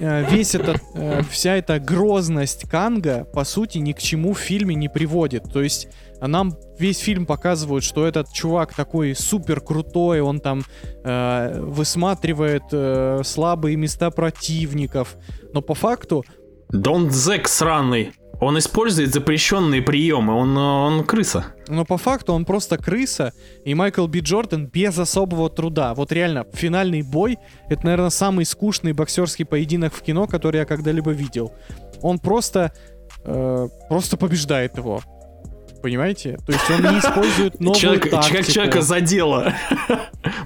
[0.00, 0.82] э, весь этот,
[1.30, 5.52] вся эта грозность Канга, по сути, ни к чему в фильме не приводит.
[5.52, 5.88] То есть
[6.20, 10.62] нам весь фильм показывают, что этот чувак такой супер крутой, он там
[11.02, 15.16] э, высматривает э, слабые места противников.
[15.52, 16.24] Но по факту
[16.68, 18.12] Дон Зек сраный.
[18.40, 21.44] Он использует запрещенные приемы, он, он крыса.
[21.68, 23.32] Но по факту он просто крыса,
[23.66, 25.92] и Майкл Би Джордан без особого труда.
[25.94, 27.36] Вот реально, финальный бой—
[27.68, 31.52] это, наверное, самый скучный боксерский поединок в кино, который я когда-либо видел.
[32.00, 32.72] Он просто...
[33.24, 35.02] э, просто побеждает его.
[35.82, 36.38] Понимаете?
[36.46, 38.28] То есть он не использует новую Человек, тактику.
[38.32, 39.52] человек- человека задело.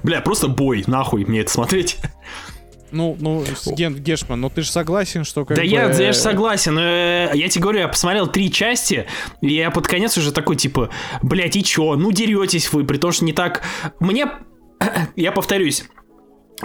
[0.03, 1.99] Бля, просто бой, нахуй мне это смотреть.
[2.95, 5.69] Ну, ну, с- Ген Гешман, но ты же согласен, что как Да бы...
[5.69, 6.79] я, я же согласен.
[6.79, 9.07] э, Я тебе говорю, я посмотрел три части,
[9.43, 10.91] и я под конец уже такой, типа,
[11.23, 11.97] блядь, и чё?
[11.97, 13.63] Ну, деретесь вы, при том, что не так...
[14.01, 14.29] Мне...
[15.17, 15.85] Я повторюсь,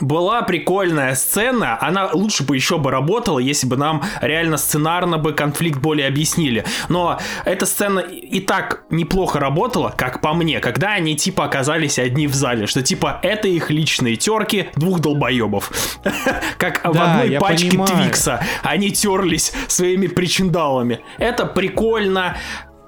[0.02, 5.34] была прикольная сцена, она лучше бы еще бы работала, если бы нам реально сценарно бы
[5.34, 6.66] конфликт более объяснили.
[6.90, 12.28] Но эта сцена и так неплохо работала, как по мне, когда они типа оказались одни
[12.28, 15.72] в зале, что типа это их личные терки двух долбоебов.
[16.58, 17.70] Как в одной пачке.
[17.70, 21.00] Твикса они терлись своими причиндалами.
[21.18, 22.38] Это прикольно,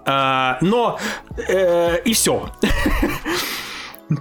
[0.05, 0.99] а, но
[1.47, 2.49] э, и все.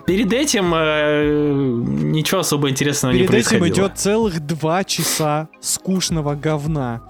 [0.07, 1.73] Перед этим э,
[2.13, 3.87] ничего особо интересного не Перед этим происходило.
[3.87, 7.03] идет целых два часа скучного говна.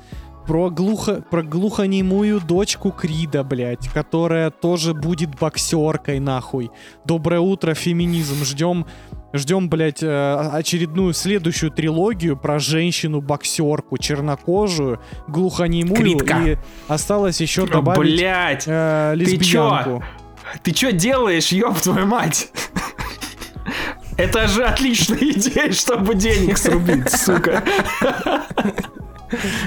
[0.47, 6.71] Про, глухо, про глухонемую дочку Крида, блядь, которая тоже будет боксеркой, нахуй.
[7.05, 8.45] Доброе утро, феминизм.
[8.45, 8.87] Ждем,
[9.33, 15.97] ждем, блядь, э, очередную следующую трилогию про женщину-боксерку, чернокожую, глухонемую.
[15.97, 16.43] Кридка.
[16.45, 16.57] И
[16.89, 20.03] осталось еще добавить Блять, э, ты чё?
[20.63, 22.51] Ты чё делаешь, ёб твою мать?
[24.17, 27.63] Это же отличная идея, чтобы денег срубить, сука.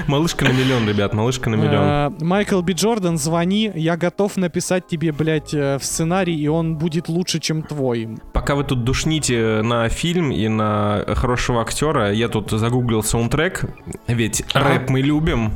[0.06, 1.84] Малышка на миллион, ребят, малышка на миллион.
[1.84, 6.76] Э, Майкл Би Джордан, звони, я готов написать тебе, блядь, э, в сценарий, и он
[6.76, 8.18] будет лучше, чем твой.
[8.32, 13.64] Пока вы тут душните на фильм и на хорошего актера, я тут загуглил саундтрек,
[14.06, 15.52] ведь рэп мы любим.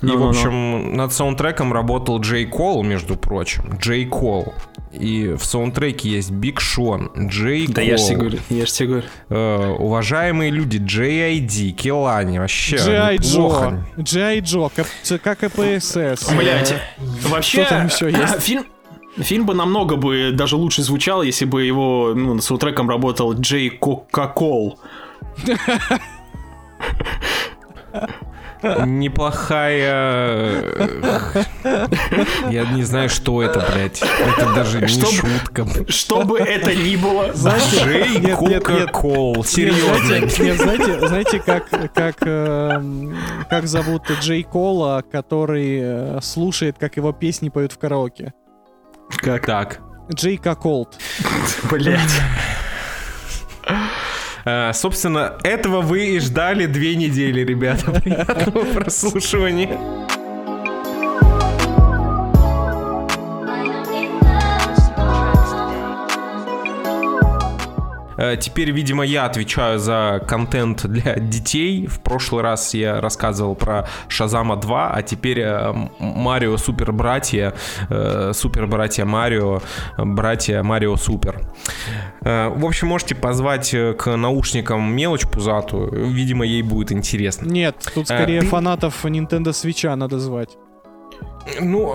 [0.00, 0.28] И, в Ну-ну-ну.
[0.30, 3.64] общем, над саундтреком работал Джей Кол, между прочим.
[3.80, 4.52] Джей Кол.
[4.92, 8.72] И в саундтреке есть Биг Шон, Джей Да Кол, я же тебе говорю, я же
[8.72, 9.06] тебе говорю.
[9.30, 13.86] э, уважаемые люди, J.I.D., Келани, вообще Джей неплохо.
[13.96, 14.02] Джо.
[14.02, 16.30] Джей Джо, КПСС.
[16.36, 16.74] Блять,
[17.28, 18.40] вообще, что там еще есть?
[18.42, 18.64] фильм...
[19.18, 23.68] Фильм бы намного бы даже лучше звучал, если бы его ну, с саундтреком работал Джей
[23.68, 24.78] Кока-Кол.
[28.86, 30.62] Неплохая...
[31.64, 31.84] э,
[32.50, 34.00] Я не знаю, что это, блядь.
[34.02, 35.66] Это даже не Что бы- шутка.
[35.92, 37.32] Что бы это ни было.
[37.32, 38.64] Джей нет, нет, нет.
[38.64, 39.36] Кока-Кол.
[39.36, 40.06] Нет, Серьезно.
[40.06, 43.16] знаете, нет, знаете, знаете, как, как, эм,
[43.50, 48.32] как зовут Джей Кола, который э, слушает, как его песни поют в караоке?
[49.18, 49.44] Как?
[49.46, 49.80] Так.
[50.14, 50.98] Джей Коколд.
[51.70, 52.00] Блять.
[54.44, 57.90] Э, Собственно, этого вы и ждали две недели, ребята.
[58.00, 59.78] Приятного прослушивания.
[68.40, 71.86] Теперь, видимо, я отвечаю за контент для детей.
[71.86, 77.54] В прошлый раз я рассказывал про Шазама 2, а теперь э, Марио Супер Братья,
[77.90, 79.60] э, Супер Братья Марио,
[79.98, 81.40] э, Братья Марио Супер.
[82.22, 85.90] Э, В общем, можете позвать э, к наушникам мелочь пузатую.
[86.10, 87.46] Видимо, ей будет интересно.
[87.48, 90.50] Нет, тут Э, скорее ты- фанатов Nintendo Switch надо звать.
[91.60, 91.92] Ну,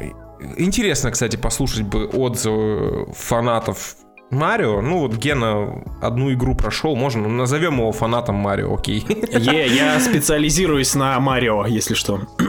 [0.00, 0.10] э,
[0.56, 3.96] интересно, кстати, послушать бы отзывы фанатов
[4.34, 4.80] Марио.
[4.80, 9.04] Ну, вот Гена одну игру прошел, можно, назовем его фанатом Марио, окей.
[9.08, 12.20] Е, я специализируюсь на Марио, если что.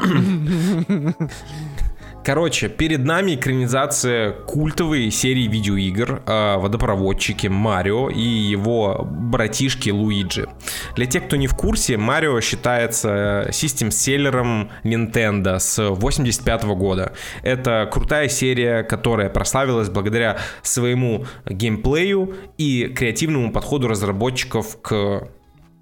[2.26, 10.49] Короче, перед нами экранизация культовой серии видеоигр о водопроводчике Марио и его братишке Луиджи.
[10.95, 17.13] Для тех, кто не в курсе, Марио считается систем-селлером Nintendo с 85 года.
[17.43, 25.30] Это крутая серия, которая прославилась благодаря своему геймплею и креативному подходу разработчиков к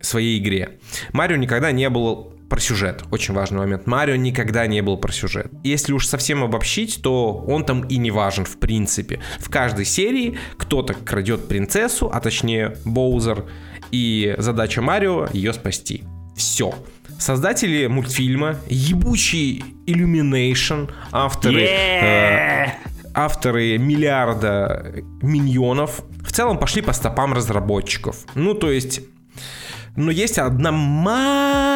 [0.02, 0.78] своей игре.
[1.14, 3.04] Марио никогда не был про сюжет.
[3.10, 3.88] Очень важный момент.
[3.88, 5.52] Марио никогда не был про сюжет.
[5.64, 9.22] Если уж совсем обобщить, то он там и не важен в принципе.
[9.40, 13.46] В каждой серии кто-то крадет принцессу, а точнее Боузер,
[13.90, 16.04] и задача Марио ее спасти.
[16.38, 16.76] Все.
[17.18, 22.68] Создатели мультфильма, ебучий Illumination, авторы, э,
[23.16, 24.94] авторы миллиарда
[25.24, 28.18] миньонов, в целом пошли по стопам разработчиков.
[28.36, 29.02] Ну, то есть...
[29.96, 31.73] Но есть одна маленькая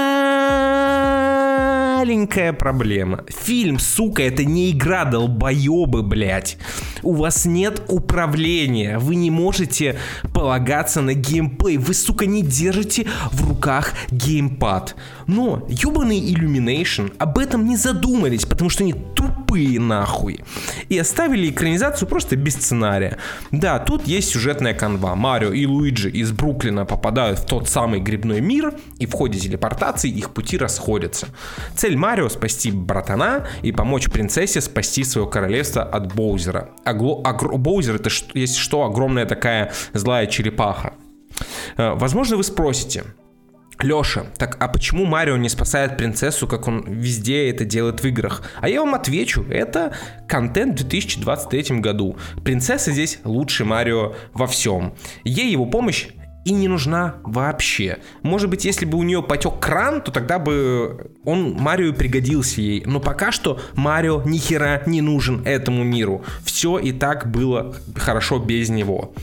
[2.54, 3.24] проблема.
[3.28, 6.58] Фильм, сука, это не игра долбоебы, блядь.
[7.02, 9.00] У вас нет управления.
[9.00, 9.98] Вы не можете
[10.34, 11.78] полагаться на геймплей.
[11.78, 14.96] Вы, сука, не держите в руках геймпад.
[15.28, 20.40] Но ебаный Illumination об этом не задумались, потому что они тупые нахуй.
[20.90, 23.18] И оставили экранизацию просто без сценария.
[23.52, 25.16] Да, тут есть сюжетная канва.
[25.16, 30.10] Марио и Луиджи из Бруклина попадают в тот самый грибной мир, и в ходе телепортации
[30.10, 31.28] их пути расходятся.
[31.76, 36.70] Цель Марио спасти братана и помочь принцессе спасти свое королевство от Боузера.
[36.86, 40.94] А Гло- а Гро- Боузер это есть что огромная такая злая черепаха.
[41.76, 43.04] Э, Возможно, вы спросите,
[43.82, 48.42] Леша, так а почему Марио не спасает принцессу, как он везде это делает в играх?
[48.60, 49.94] А я вам отвечу, это
[50.28, 52.18] контент в 2023 году.
[52.44, 54.96] Принцесса здесь лучше Марио во всем.
[55.24, 56.08] Ей его помощь
[56.48, 57.98] и не нужна вообще.
[58.24, 62.84] Может быть, если бы у нее потек кран, то тогда бы он Марио пригодился ей.
[62.86, 66.24] Но пока что Марио ни хера не нужен этому миру.
[66.44, 69.14] Все и так было хорошо без него.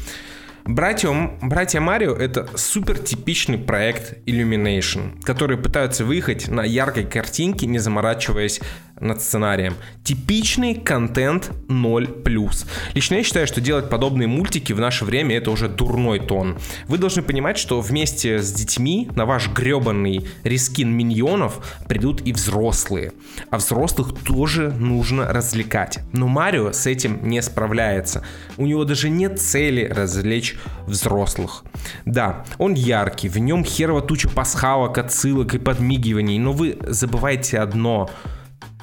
[0.66, 1.10] Братья,
[1.42, 8.62] братья Марио это супер типичный проект Illumination, которые пытаются выехать на яркой картинке, не заморачиваясь
[9.00, 9.74] над сценарием.
[10.02, 12.66] Типичный контент 0+.
[12.94, 16.58] Лично я считаю, что делать подобные мультики в наше время это уже дурной тон.
[16.88, 23.12] Вы должны понимать, что вместе с детьми на ваш гребаный рискин миньонов придут и взрослые.
[23.50, 25.98] А взрослых тоже нужно развлекать.
[26.12, 28.24] Но Марио с этим не справляется.
[28.56, 31.64] У него даже нет цели развлечь взрослых.
[32.04, 38.10] Да, он яркий, в нем херова туча пасхалок, отсылок и подмигиваний, но вы забываете одно–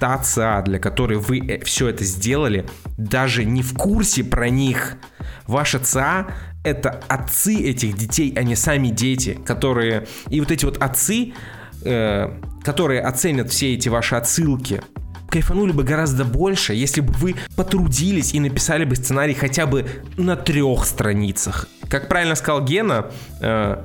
[0.01, 2.65] та ЦА, для которой вы все это сделали,
[2.97, 4.97] даже не в курсе про них.
[5.45, 6.25] Ваша ЦА—
[6.63, 10.07] это отцы этих детей, а не сами дети, которые...
[10.29, 11.33] И вот эти вот отцы,
[11.85, 12.29] э,
[12.63, 14.81] которые оценят все эти ваши отсылки,
[15.29, 19.85] кайфанули бы гораздо больше, если бы вы потрудились и написали бы сценарий хотя бы
[20.17, 21.67] на трех страницах.
[21.89, 23.83] Как правильно сказал Гена, э,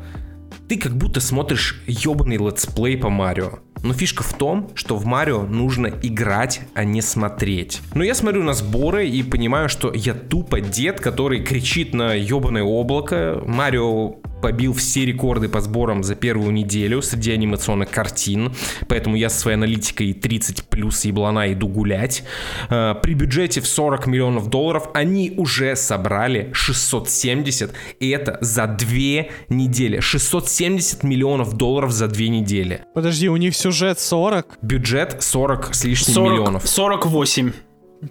[0.67, 3.66] ты как будто смотришь ебаный летсплей по Марио.
[3.87, 7.83] Но фишка в том, что в Марио нужно играть, а не смотреть.
[7.95, 12.65] Но я смотрю на сборы и понимаю, что я тупо дед, который кричит на ебаное
[12.65, 13.41] облако.
[13.47, 14.17] Марио
[14.47, 18.55] побил все рекорды по сборам за первую неделю среди анимационных картин,
[18.87, 22.23] поэтому я со своей аналитикой 30 плюс еблана иду гулять.
[22.71, 29.33] Э, При бюджете в 40 миллионов долларов они уже собрали 670, и это за две
[29.49, 29.99] недели.
[29.99, 32.83] 670 миллионов долларов за две недели.
[32.95, 34.59] Подожди, у них сюжет 40?
[34.63, 36.69] Бюджет 40 с лишним 40, миллионов.
[36.69, 37.53] 48.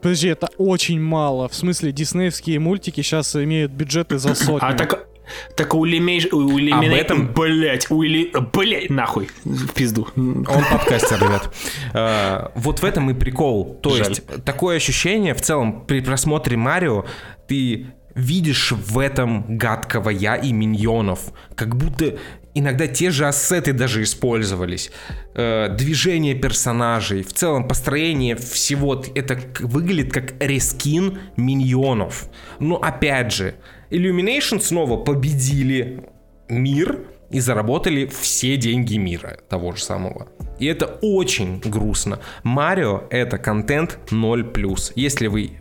[0.01, 1.47] Подожди, это очень мало.
[1.47, 4.67] В смысле, диснеевские мультики сейчас имеют бюджеты за сотню.
[4.67, 5.07] А так,
[5.55, 6.29] так у Illumination...
[6.33, 6.95] У Illumination...
[6.95, 8.31] этом- Блять, у Или...
[8.53, 9.29] Блять, нахуй.
[9.43, 10.07] В пизду.
[10.15, 11.53] Он подкастер, ребят.
[11.93, 13.79] Э, Вот в этом и прикол.
[13.81, 17.05] То есть, такое ощущение в целом при просмотре Марио
[17.47, 21.33] ты видишь в этом гадкого я и миньонов.
[21.55, 22.17] Как будто
[22.53, 24.89] иногда те же ассеты даже использовались.
[25.33, 29.03] Э, Движение персонажей, в целом построение всего.
[29.15, 32.29] Это выглядит как рескин миньонов.
[32.59, 33.55] Но опять же,
[33.95, 36.03] Illumination снова победили
[36.49, 40.27] мир и заработали все деньги мира того же самого.
[40.59, 42.19] И это очень грустно.
[42.43, 44.91] Марио это контент 0+.
[44.95, 45.51] Если вы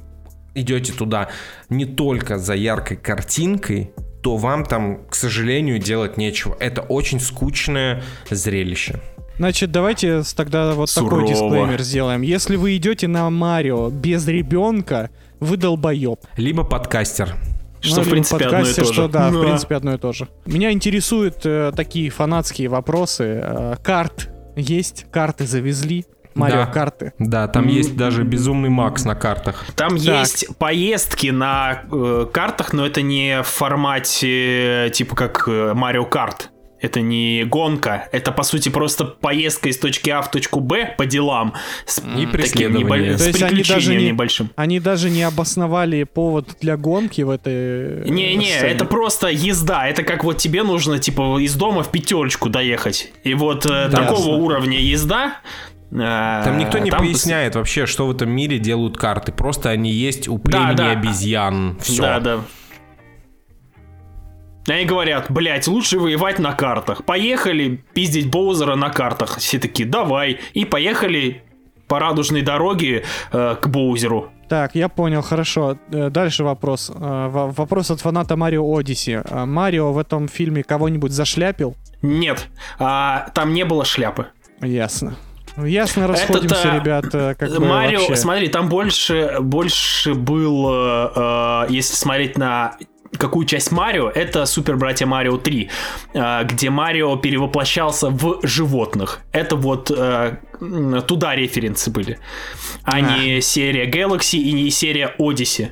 [0.55, 1.29] идете туда
[1.69, 6.57] не только за яркой картинкой, то вам там, к сожалению, делать нечего.
[6.59, 9.01] Это очень скучное зрелище.
[9.37, 11.29] Значит, давайте тогда вот такой Сурово.
[11.29, 12.23] дисклеймер сделаем.
[12.23, 15.11] Если вы идете на Марио без ребенка,
[15.41, 16.21] вы долбоеб.
[16.37, 17.37] Либо подкастер.
[17.85, 18.93] Что, Ну, в принципе, одно и подкасте, то же.
[18.95, 19.41] что, да, в Да.
[19.41, 20.29] принципе, одно и то же.
[20.47, 23.41] Меня интересуют э, такие фанатские вопросы.
[23.45, 25.07] Э, карт есть?
[25.11, 26.07] Карты завезли?
[26.35, 26.67] Марио Да.
[26.67, 27.13] карты.
[27.21, 29.65] Да, там есть даже безумный Макс на картах.
[29.77, 30.01] Там Так.
[30.01, 36.05] есть поездки на э, картах, но это не в формате э, типа как э, Марио
[36.05, 36.51] Карт.
[36.85, 41.07] Это не гонка, это по сути просто поездка из точки А в точку Б по
[41.07, 41.55] делам
[41.87, 43.09] с, м, преследование.
[43.09, 44.51] небо- То с есть они даже не- небольшим.
[44.57, 48.73] Они даже не обосновали повод для гонки в этой э, Не-не, сцене.
[48.73, 49.89] это просто езда.
[49.89, 53.11] Это как вот тебе нужно, типа, из дома в пятерочку доехать.
[53.25, 55.39] И вот э, такого уровня езда.
[55.91, 59.33] э, Там никто не там поясняет вообще, что в этом мире делают карты.
[59.33, 60.91] Просто они есть у племени да.
[60.91, 61.79] обезьян.
[61.81, 62.03] Все.
[62.03, 62.41] Да, да.
[64.67, 67.05] Они говорят, блять, лучше воевать на картах.
[67.05, 69.39] Поехали пиздить Боузера на картах.
[69.39, 70.39] Все такие, давай.
[70.55, 71.43] И поехали
[71.87, 74.31] по радужной дороге э, к Боузеру.
[74.49, 75.77] Так, я понял, хорошо.
[75.93, 76.91] Э, Дальше вопрос.
[76.95, 79.23] Э, во- Вопрос от фаната Марио Одиссе.
[79.31, 81.77] А Марио в этом фильме кого-нибудь зашляпил?
[82.01, 82.49] Нет,
[82.79, 84.27] а, там не было шляпы.
[84.63, 85.17] Ясно.
[85.57, 87.05] Ясно, расходимся, Это-то ребят.
[87.15, 88.17] э, Как Марио, вообще.
[88.17, 92.77] смотри, там больше, больше было, э, если смотреть на
[93.19, 95.71] какую часть Марио, это Супер Братья Марио 3,
[96.15, 99.21] э, где Марио перевоплощался в животных.
[99.33, 100.37] Это вот э,
[101.07, 102.19] туда референсы были,
[102.85, 105.71] а не серия Galaxy и не серия Odyssey.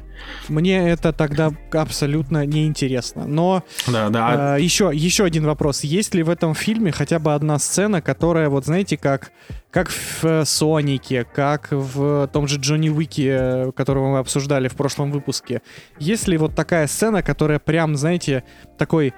[0.48, 3.26] Мне это тогда абсолютно неинтересно.
[3.26, 4.56] Но Да, да.
[4.58, 5.84] э, еще, еще один вопрос.
[5.84, 9.30] Есть ли в этом фильме хотя бы одна сцена, которая, вот знаете, как,
[9.70, 14.74] как в э, Сонике, как в том же Джонни Уике, э, которого мы обсуждали в
[14.74, 15.62] прошлом выпуске.
[15.98, 18.44] Есть ли вот такая сцена, которая прям, знаете,
[18.78, 19.14] такой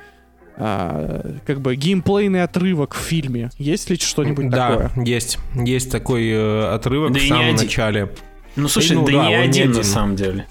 [0.57, 3.51] а, как бы геймплейный отрывок в фильме?
[3.59, 5.05] Есть ли что-нибудь Да, такое?
[5.05, 5.39] есть.
[5.55, 7.57] Есть такой э, отрывок Да в самом один.
[7.57, 8.11] начале.
[8.55, 9.85] ну слушай, ну да, да, не он не один на один.
[9.85, 10.47] самом деле.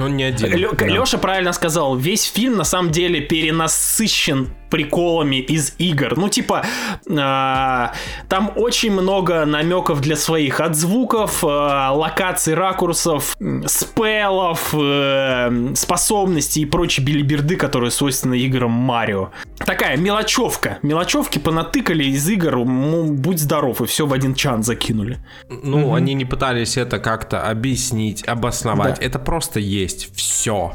[0.00, 0.50] Он не один.
[0.76, 0.86] да.
[0.86, 6.16] Леша правильно сказал, весь фильм на самом деле перенасыщен приколами из игр.
[6.16, 6.64] Ну, типа,
[7.10, 7.92] а,
[8.28, 16.62] там очень много намеков для своих от звуков, а, локаций, ракурсов, м, спеллов, э, способностей
[16.62, 19.30] и прочей билиберды, которые свойственны играм Марио.
[19.58, 20.78] Такая мелочевка.
[20.82, 25.18] Мелочевки понатыкали из игр, ну, будь здоров, и все в один чан закинули.
[25.48, 28.98] Ну, они не пытались это как-то объяснить, обосновать.
[28.98, 30.14] Это просто есть.
[30.14, 30.72] Все.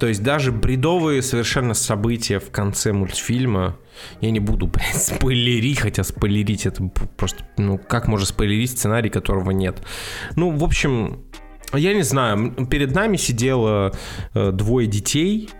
[0.00, 3.76] То есть даже бредовые совершенно события в конце мультфильма,
[4.22, 6.82] я не буду, блядь, спойлерить, хотя спойлерить это
[7.18, 9.82] просто, ну, как можно спойлерить сценарий, которого нет?
[10.36, 11.26] Ну, в общем,
[11.74, 13.92] я не знаю, перед нами сидело
[14.32, 15.50] э, двое детей,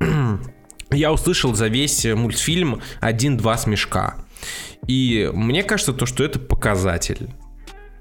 [0.90, 4.16] я услышал за весь э, мультфильм один-два смешка.
[4.86, 7.28] И мне кажется, то, что это показатель.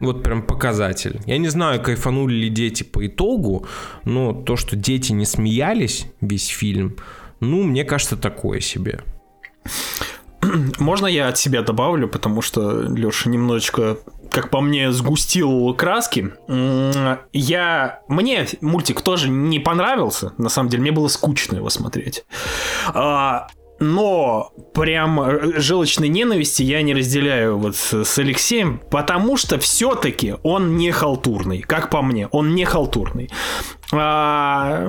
[0.02, 1.22] Вот прям показатель.
[1.28, 3.68] Я не знаю, кайфанули ли дети по итогу,
[4.04, 6.98] но то, что дети не смеялись весь фильм,
[7.40, 9.02] ну, мне кажется, такое себе.
[10.80, 13.98] Можно я от себя добавлю, потому что Леша немножечко,
[14.32, 16.34] как по мне, сгустил краски.
[17.32, 18.02] Я...
[18.08, 22.26] Мне мультик тоже не понравился, на самом деле, мне было скучно его смотреть.
[23.82, 30.36] Но прям э, желчной ненависти я не разделяю вот с с Алексеем, потому что все-таки
[30.44, 33.32] он не халтурный, как по мне, он не халтурный.
[33.92, 34.88] А,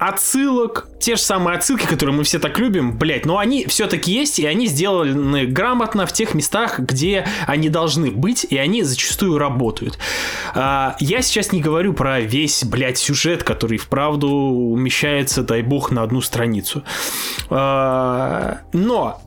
[0.00, 4.38] отсылок, те же самые отсылки, которые мы все так любим, блять, но они все-таки есть,
[4.38, 9.98] и они сделаны грамотно в тех местах, где они должны быть, и они зачастую работают.
[10.54, 16.02] А, я сейчас не говорю про весь, блядь, сюжет, который вправду умещается, дай бог, на
[16.02, 16.82] одну страницу.
[17.50, 19.20] А, но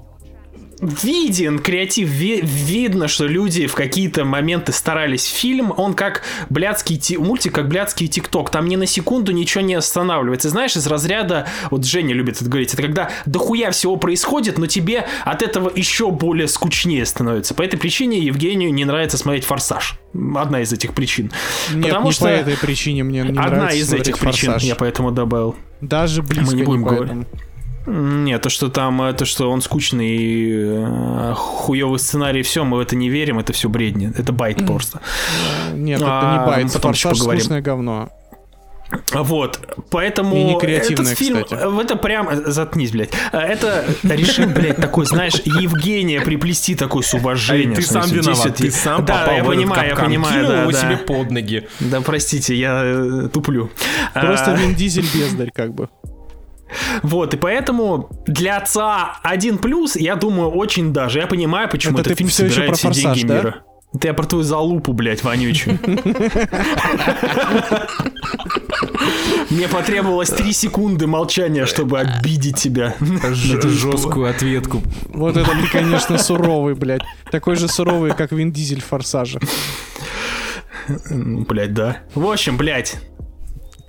[1.03, 5.25] виден креатив, ви- видно, что люди в какие-то моменты старались.
[5.25, 8.49] Фильм, он как блядский ти- мультик, как блядский тикток.
[8.51, 10.49] Там ни на секунду ничего не останавливается.
[10.49, 15.05] Знаешь, из разряда, вот Женя любит это говорить, это когда дохуя всего происходит, но тебе
[15.25, 17.53] от этого еще более скучнее становится.
[17.53, 19.99] По этой причине Евгению не нравится смотреть «Форсаж».
[20.35, 21.31] Одна из этих причин.
[21.73, 24.63] Нет, Потому не что по этой причине мне не Одна из этих причин, «Форсаж».
[24.63, 25.55] я поэтому добавил.
[25.81, 27.27] Даже близко не будем говорить.
[27.85, 32.77] Нет, то, что там, э, то, что он скучный и э, хуёвый сценарий, все, мы
[32.77, 34.11] в это не верим, это все бредни.
[34.17, 35.01] Это байт просто.
[35.73, 36.73] Нет, это А, не байт.
[36.73, 37.41] потом «Форсаж» поговорим.
[37.41, 38.09] скучное говно.
[39.11, 39.59] Вот,
[39.89, 41.81] поэтому И не этот фильм, кстати.
[41.81, 47.73] это прям, э, заткнись, блядь, это решил, блядь, такой, знаешь, Евгения приплести такой с уважением.
[47.73, 50.79] ты сам виноват, ты сам Да, попал я понимаю, я понимаю, да, его да.
[50.79, 51.67] себе под ноги.
[51.79, 53.71] Да, простите, я туплю.
[54.13, 55.89] Просто А, Вин Дизель бездарь, как бы.
[57.01, 61.19] Вот, и поэтому для отца один плюс, я думаю, очень даже.
[61.19, 63.35] Я понимаю, почему Это этот фильм всё ещё собирает все деньги «Форсаж», да?
[63.35, 63.63] мира.
[63.93, 65.77] Это я про твою залупу, блядь, вонючую.
[69.51, 72.95] Мне потребовалось три секунды молчания, чтобы обидеть тебя.
[73.31, 74.81] Жесткую ответку.
[75.09, 77.03] Вот это ты, конечно, суровый, блядь.
[77.29, 79.39] Такой же суровый, как Вин Дизель в «Форсаже».
[81.09, 81.97] Блядь, да.
[82.15, 82.97] В общем, блядь.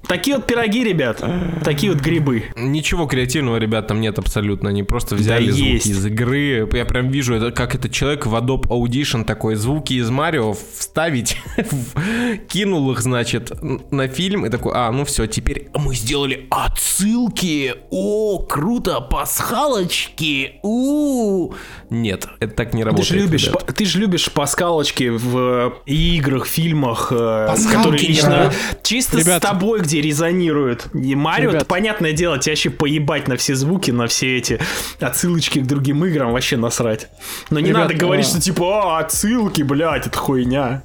[0.08, 1.22] Такие вот пироги, ребят.
[1.64, 2.44] Такие вот грибы.
[2.56, 4.68] Ничего креативного, ребят, там нет абсолютно.
[4.70, 5.86] Они просто взяли Да звуки есть.
[5.86, 6.68] из игры.
[6.72, 11.36] Я прям вижу, это как этот человек в Adobe Audition такой звуки из Марио вставить,
[12.48, 13.52] кинул их, значит,
[13.90, 17.74] на фильм и такой, а, ну все, теперь мы сделали отсылки.
[17.90, 20.60] О, круто, пасхалочки.
[20.62, 21.52] У
[21.90, 23.08] Нет, это так не Ты работает.
[23.08, 23.66] же любишь, ребят.
[23.74, 28.52] ты же любишь паскалочки в э, играх, фильмах, э, Пасхалки которые лично
[28.82, 29.42] чисто Ребят.
[29.42, 30.88] с тобой, где где резонирует.
[30.92, 31.62] И Марио, Ребят.
[31.62, 34.58] это понятное дело, тебе вообще поебать на все звуки, на все эти
[34.98, 37.08] отсылочки к другим играм, вообще насрать.
[37.50, 40.82] Но не Ребят, надо говорить, а- что типа, а, отсылки, блядь, это хуйня.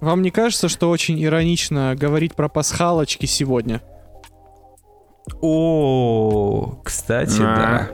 [0.00, 3.80] Вам не кажется, что очень иронично говорить про пасхалочки сегодня?
[5.40, 7.90] О, кстати, да.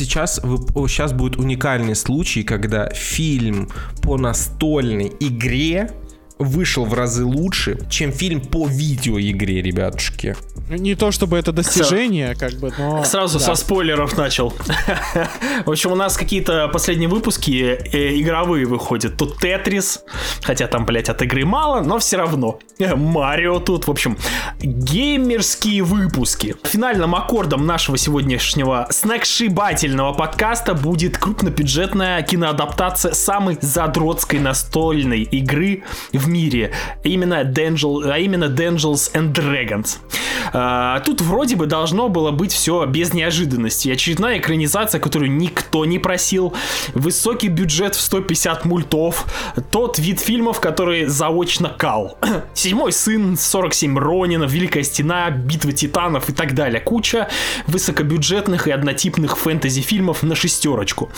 [0.00, 3.68] Сейчас, сейчас будет уникальный случай, когда фильм
[4.00, 5.90] по настольной игре
[6.40, 10.36] вышел в разы лучше, чем фильм по видеоигре, ребятушки.
[10.68, 13.04] Не то чтобы это достижение, как бы, но...
[13.04, 13.44] Сразу да.
[13.44, 14.54] со спойлеров начал.
[15.66, 19.16] В общем, у нас какие-то последние выпуски э, игровые выходят.
[19.16, 20.02] Тут Тетрис,
[20.42, 22.58] хотя там, блядь, от игры мало, но все равно.
[22.78, 24.16] Марио тут, в общем,
[24.60, 26.56] геймерские выпуски.
[26.62, 35.82] Финальным аккордом нашего сегодняшнего снэкшибательного подкаста будет крупнобюджетная киноадаптация самой задротской настольной игры
[36.12, 36.72] в мире.
[37.02, 39.98] Именно Dangel, а именно Dangels and Dragons.
[41.04, 43.88] Тут вроде бы должно было быть все без неожиданности.
[43.90, 46.54] Очередная экранизация, которую никто не просил.
[46.94, 49.26] Высокий бюджет в 150 мультов.
[49.70, 52.18] Тот вид фильмов, который заочно кал.
[52.54, 56.80] Седьмой сын, 47 Ронинов, Великая Стена, Битва Титанов и так далее.
[56.80, 57.28] Куча
[57.66, 61.10] высокобюджетных и однотипных фэнтези-фильмов на шестерочку.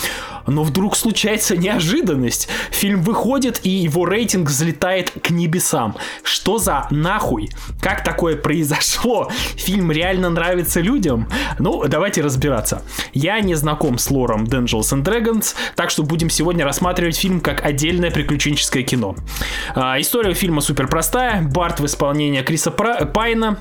[0.47, 2.49] Но вдруг случается неожиданность.
[2.71, 5.97] Фильм выходит, и его рейтинг взлетает к небесам.
[6.23, 7.51] Что за нахуй?
[7.81, 9.29] Как такое произошло?
[9.57, 11.29] Фильм реально нравится людям?
[11.59, 12.83] Ну, давайте разбираться.
[13.13, 17.65] Я не знаком с лором Dungeons and Dragons, так что будем сегодня рассматривать фильм как
[17.65, 19.17] отдельное приключенческое кино.
[19.75, 21.43] А, история фильма супер простая.
[21.43, 23.59] Барт в исполнении Криса Пра- Пайна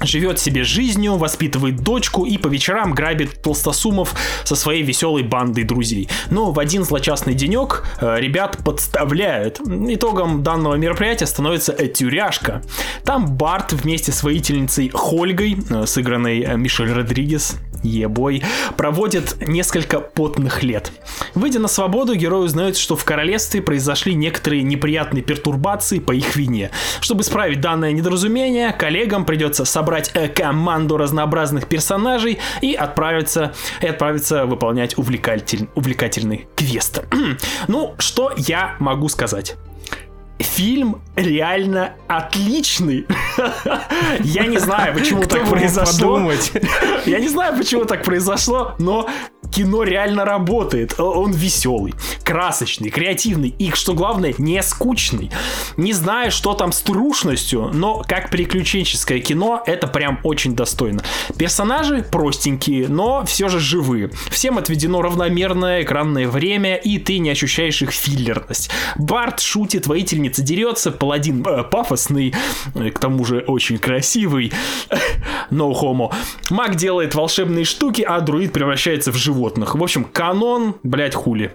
[0.00, 4.14] живет себе жизнью, воспитывает дочку и по вечерам грабит толстосумов
[4.44, 6.08] со своей веселой бандой друзей.
[6.30, 9.60] Но в один злочастный денек э, ребят подставляют.
[9.60, 12.62] Итогом данного мероприятия становится тюряшка.
[13.04, 18.42] Там Барт вместе с воительницей Хольгой, э, сыгранной э, Мишель Родригес, ебой,
[18.76, 20.92] проводит несколько потных лет.
[21.34, 26.70] Выйдя на свободу, герой узнает, что в королевстве произошли некоторые неприятные пертурбации по их вине.
[27.00, 34.46] Чтобы исправить данное недоразумение, коллегам придется собрать э, команду разнообразных персонажей и отправиться, и отправиться
[34.46, 37.02] выполнять увлекатель, увлекательный квест.
[37.68, 39.56] ну, что я могу сказать?
[40.42, 43.06] Фильм реально отличный.
[44.20, 46.30] Я не знаю, почему так произошло.
[47.06, 49.08] Я не знаю, почему так произошло, но
[49.52, 50.98] кино реально работает.
[50.98, 51.94] Он веселый,
[52.24, 55.30] красочный, креативный и, что главное, не скучный.
[55.76, 61.02] Не знаю, что там с трушностью, но как приключенческое кино это прям очень достойно.
[61.36, 64.10] Персонажи простенькие, но все же живые.
[64.30, 68.70] Всем отведено равномерное экранное время, и ты не ощущаешь их филлерность.
[68.96, 72.34] Барт шутит, воительница дерется, паладин э, пафосный,
[72.74, 74.52] э, к тому же очень красивый,
[75.50, 76.12] no homo.
[76.50, 79.74] Маг делает волшебные штуки, а друид превращается в животных.
[79.74, 81.52] В общем, канон, блять, хули.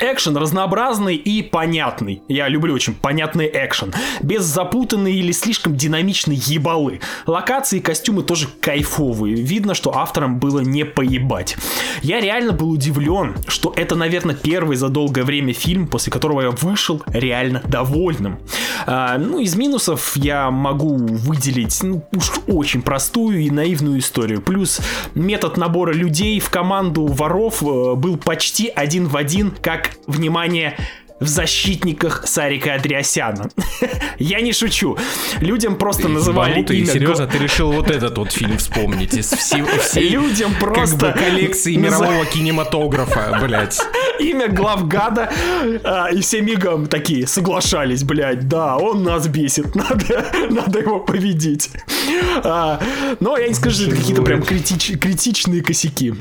[0.00, 2.22] Экшен разнообразный и понятный.
[2.28, 3.94] Я люблю очень понятный экшен.
[4.22, 7.00] Без запутанной или слишком динамичной ебалы.
[7.26, 9.36] Локации и костюмы тоже кайфовые.
[9.36, 11.56] Видно, что авторам было не поебать.
[12.02, 16.50] Я реально был удивлен, что это, наверное, первый за долгое время фильм, после которого я
[16.50, 18.38] вышел реально довольным.
[18.86, 24.42] А, ну, из минусов я могу выделить ну, уж очень простую и наивную историю.
[24.42, 24.80] Плюс
[25.14, 30.76] метод набора людей в команду воров э, был почти один в один, как, внимание,
[31.20, 33.48] в защитниках Сарика Андреасяна.
[34.18, 34.98] Я не шучу.
[35.40, 36.86] Людям просто называли Ебанутый, имя...
[36.86, 41.20] серьезно, ты решил вот этот вот фильм вспомнить из всей, всей Людям просто как бы
[41.20, 43.80] коллекции мирового кинематографа, блять.
[44.20, 45.30] имя главгада,
[45.84, 51.70] а, и все мигом такие соглашались, блядь, да, он нас бесит, надо, надо его победить.
[52.44, 52.80] А,
[53.20, 56.14] но я не скажу, что это какие-то прям критич- критичные косяки.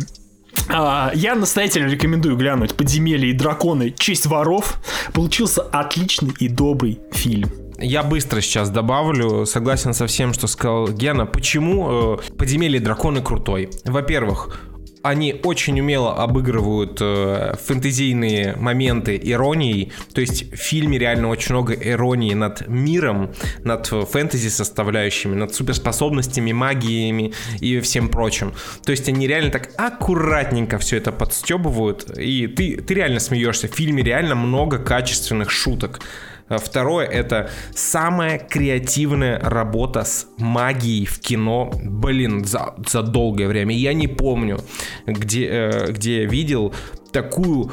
[0.70, 3.94] А, я настоятельно рекомендую глянуть «Подземелье и драконы.
[3.98, 4.80] Честь воров».
[5.14, 7.50] Получился отличный и добрый фильм.
[7.78, 11.26] Я быстро сейчас добавлю, согласен со всем, что сказал Гена.
[11.26, 13.70] Почему э, «Подземелье драконы» крутой?
[13.84, 14.60] Во-первых,
[15.06, 19.92] они очень умело обыгрывают э, фэнтезийные моменты иронией.
[20.16, 23.32] То есть в фильме реально очень много иронии над миром,
[23.64, 28.54] над фэнтези составляющими, над суперспособностями, магиями и всем прочим.
[28.84, 33.68] То есть они реально так аккуратненько все это подстебывают, и ты, ты реально смеешься.
[33.68, 36.02] В фильме реально много качественных шуток.
[36.48, 43.74] А Второе это самая креативная работа с магией в кино, блин, за, за долгое время.
[43.76, 44.60] Я не помню,
[45.08, 46.74] где, э, где я видел
[47.12, 47.72] такую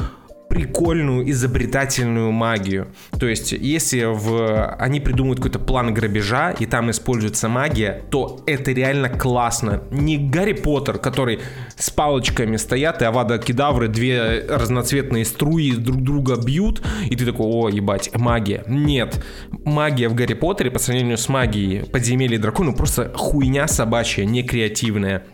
[0.52, 2.88] прикольную, изобретательную магию.
[3.18, 4.74] То есть, если в...
[4.78, 9.82] они придумают какой-то план грабежа, и там используется магия, то это реально классно.
[9.90, 11.40] Не Гарри Поттер, который
[11.78, 17.46] с палочками стоят, и Авада Кедавры, две разноцветные струи друг друга бьют, и ты такой,
[17.46, 18.62] о, ебать, магия.
[18.66, 19.24] Нет,
[19.64, 25.24] магия в Гарри Поттере по сравнению с магией подземелья дракона просто хуйня собачья, не креативная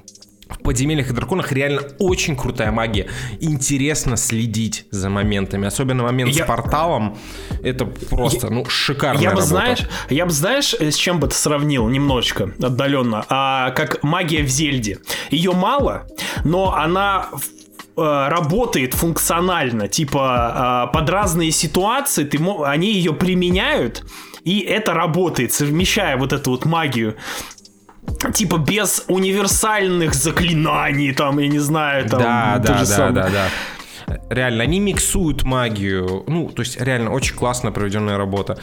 [0.48, 3.06] в подземельях и драконах реально очень крутая магия.
[3.40, 5.66] Интересно следить за моментами.
[5.66, 7.16] Особенно момент Я- с порталом.
[7.62, 9.48] Это просто, ну, шикарная Я бы, работа.
[9.48, 9.78] знаешь,
[10.10, 14.98] я бы, знаешь, с чем бы ты сравнил немножечко отдаленно, а, как магия в Зельде.
[15.30, 16.06] Ее мало,
[16.44, 17.28] но она
[18.00, 24.04] э, работает функционально, типа а, под разные ситуации ты, они ее применяют,
[24.44, 27.16] и это работает, совмещая вот эту вот магию.
[28.32, 32.20] Типа без универсальных заклинаний, там, я не знаю, там.
[32.20, 33.12] Да, то да, же да, самое.
[33.12, 33.48] да, да.
[34.30, 36.24] Реально, они миксуют магию.
[36.26, 38.58] Ну, то есть, реально, очень классно проведенная работа.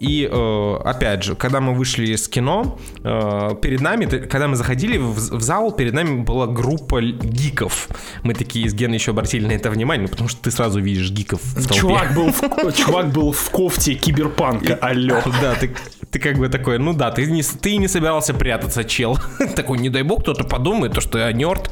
[0.00, 4.98] И, э, опять же, когда мы вышли из кино, э, перед нами, когда мы заходили
[4.98, 7.88] в, в зал, перед нами была группа гиков.
[8.22, 11.10] Мы такие с Геной еще обратили на это внимание, ну, потому что ты сразу видишь
[11.10, 11.74] гиков в толпе.
[11.74, 15.20] Чувак был, в, чувак был в кофте киберпанка, алло.
[15.42, 15.74] Да, ты,
[16.10, 19.18] ты как бы такой, ну да, ты не, ты не собирался прятаться, чел.
[19.56, 21.70] такой, не дай бог, кто-то подумает, то, что я нерд.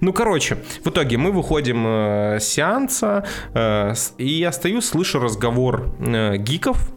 [0.00, 3.24] Ну, короче, в итоге мы выходим э, с сеанса,
[3.54, 6.92] э, и я стою, слышу разговор э, гиков,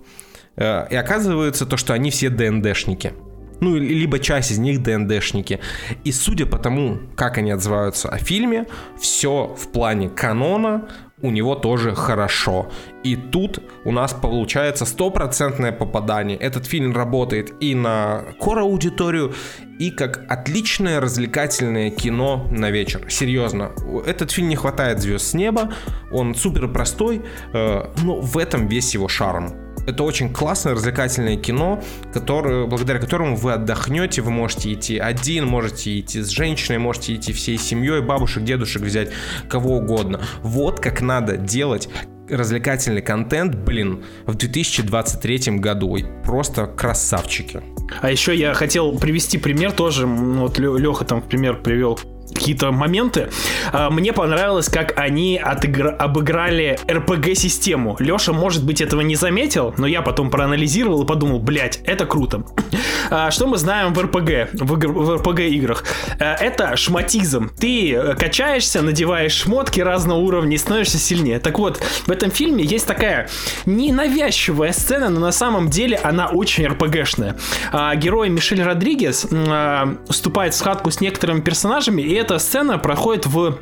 [0.56, 3.14] э, и оказывается то, что они все ДНДшники.
[3.62, 5.60] Ну, либо часть из них ДНДшники.
[6.04, 8.66] И судя по тому, как они отзываются о фильме,
[9.00, 10.90] все в плане канона
[11.22, 12.70] у него тоже хорошо.
[13.04, 16.38] И тут у нас получается стопроцентное попадание.
[16.38, 19.34] Этот фильм работает и на кор-аудиторию,
[19.80, 23.06] и как отличное развлекательное кино на вечер.
[23.10, 23.72] Серьезно,
[24.06, 25.74] этот фильм не хватает звезд с неба,
[26.12, 27.22] он супер простой,
[27.54, 29.65] э, но в этом весь его шарм.
[29.86, 31.82] Это очень классное развлекательное кино,
[32.14, 37.34] которое, благодаря которому вы отдохнете, вы можете идти один, можете идти с женщиной, можете идти
[37.34, 39.10] всей семьей, бабушек, дедушек взять,
[39.50, 40.22] кого угодно.
[40.42, 41.90] Вот как надо делать
[42.30, 45.98] развлекательный контент, блин, в 2023 году.
[46.24, 47.62] Просто красавчики.
[48.02, 50.04] А еще я хотел привести пример тоже.
[50.04, 52.00] м, Вот Леха там пример привел
[52.34, 53.30] какие-то моменты.
[53.72, 57.96] А, Мне понравилось, как они отыгра- обыграли RPG-систему.
[58.00, 62.44] Леша, может быть, этого не заметил, но я потом проанализировал и подумал, блять, это круто.
[63.12, 65.84] А, Что мы знаем в RPG, в, игр- в RPG-играх?
[66.18, 67.52] Это шматизм.
[67.60, 71.40] Ты э, качаешься, надеваешь шмотки разного уровня и становишься сильнее.
[71.40, 71.78] Так вот,
[72.08, 73.30] в этом фильме есть такая
[73.68, 77.38] ненавязчивая сцена, но на самом деле она очень РПГшная.
[77.72, 83.26] А, Герой Мишель Родригес а, вступает в схватку с некоторыми персонажами, и эта сцена проходит
[83.26, 83.60] в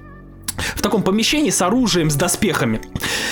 [0.76, 2.82] в таком помещении с оружием, с доспехами.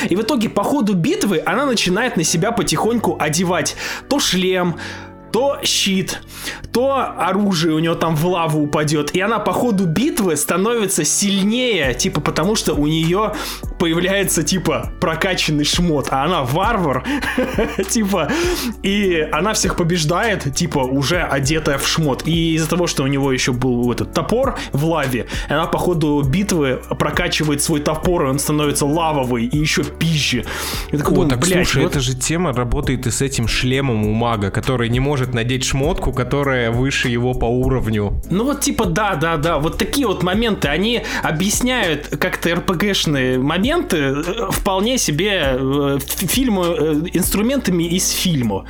[0.10, 3.76] И в итоге по ходу битвы она начинает на себя потихоньку одевать
[4.10, 4.78] то шлем,
[5.32, 6.22] то щит,
[6.72, 9.12] то оружие у нее там в лаву упадет.
[9.16, 13.34] И она по ходу битвы становится сильнее, типа потому что у нее
[13.80, 17.04] появляется типа прокачанный шмот, а она варвар,
[17.90, 18.30] типа,
[18.84, 22.28] и она всех побеждает, типа уже одетая в шмот.
[22.28, 26.22] И из-за того, что у него еще был этот топор в лаве, она по ходу
[26.22, 30.46] битвы прокачивает свой топор, и он становится лавовый и еще пизже.
[30.92, 34.06] Я такой О, так «Блядь, слушай, вот эта же тема работает и с этим шлемом
[34.06, 38.22] у мага, который не может надеть шмотку, которая выше его по уровню.
[38.30, 43.98] Ну вот типа да, да, да, вот такие вот моменты, они объясняют как-то РПГшные моменты
[43.98, 48.66] э, вполне себе э, фильму, э, инструментами из фильма.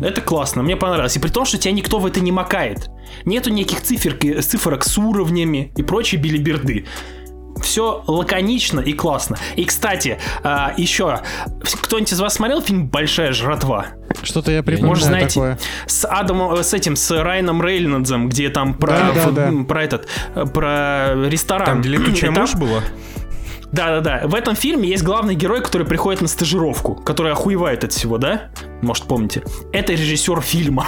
[0.00, 1.16] Это классно, мне понравилось.
[1.16, 2.90] И при том, что тебя никто в это не макает.
[3.24, 6.86] Нету никаких циферки, цифрок с уровнями и прочей билиберды.
[7.64, 9.38] Все лаконично и классно.
[9.56, 11.20] И, кстати, а, еще,
[11.82, 13.86] кто-нибудь из вас смотрел фильм «Большая жратва»?
[14.22, 15.58] Что-то я припоминаю Может, знаете, такое.
[15.86, 19.64] с Адамом, э, с этим, с Райаном Рейнольдсом, где там про, Да, да, фут- да.
[19.66, 21.66] про этот, э, про ресторан.
[21.66, 22.80] Там, где летучая мышь была?
[23.72, 24.28] Да-да-да.
[24.28, 28.50] В этом фильме есть главный герой, который приходит на стажировку, который охуевает от всего, да?
[28.82, 29.42] Может, помните?
[29.72, 30.86] Это режиссер фильма.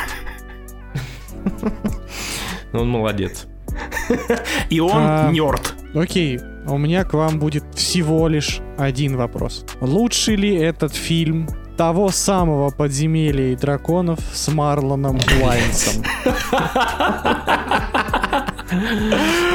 [2.72, 3.46] Ну, он молодец.
[4.70, 5.30] И он А.
[5.30, 5.74] нерд.
[5.94, 6.38] Окей,
[6.68, 9.64] у меня к вам будет всего лишь один вопрос.
[9.80, 16.02] Лучший ли этот фильм того самого подземелья и драконов с Марлоном Уайнсом?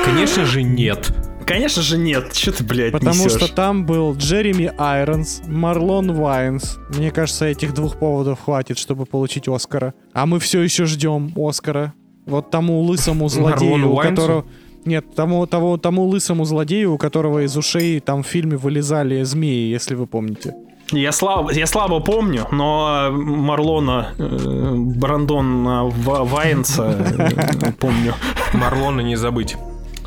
[0.05, 1.13] Конечно же, нет.
[1.45, 2.31] Конечно же нет.
[2.31, 3.33] Че ты, блядь, Потому несешь?
[3.33, 6.77] что там был Джереми Айронс, Марлон Уайнс.
[6.95, 9.93] Мне кажется, этих двух поводов хватит, чтобы получить Оскара.
[10.13, 11.93] А мы все еще ждем Оскара.
[12.25, 14.45] Вот тому лысому злодею, у которого...
[14.85, 19.69] Нет, тому, того, тому лысому злодею, у которого из ушей там в фильме вылезали змеи,
[19.69, 20.53] если вы помните.
[20.91, 28.13] Я слабо, я слабо помню, но Марлона э, Брандона Ва- Вайнса э, помню.
[28.53, 29.55] Марлона не забыть.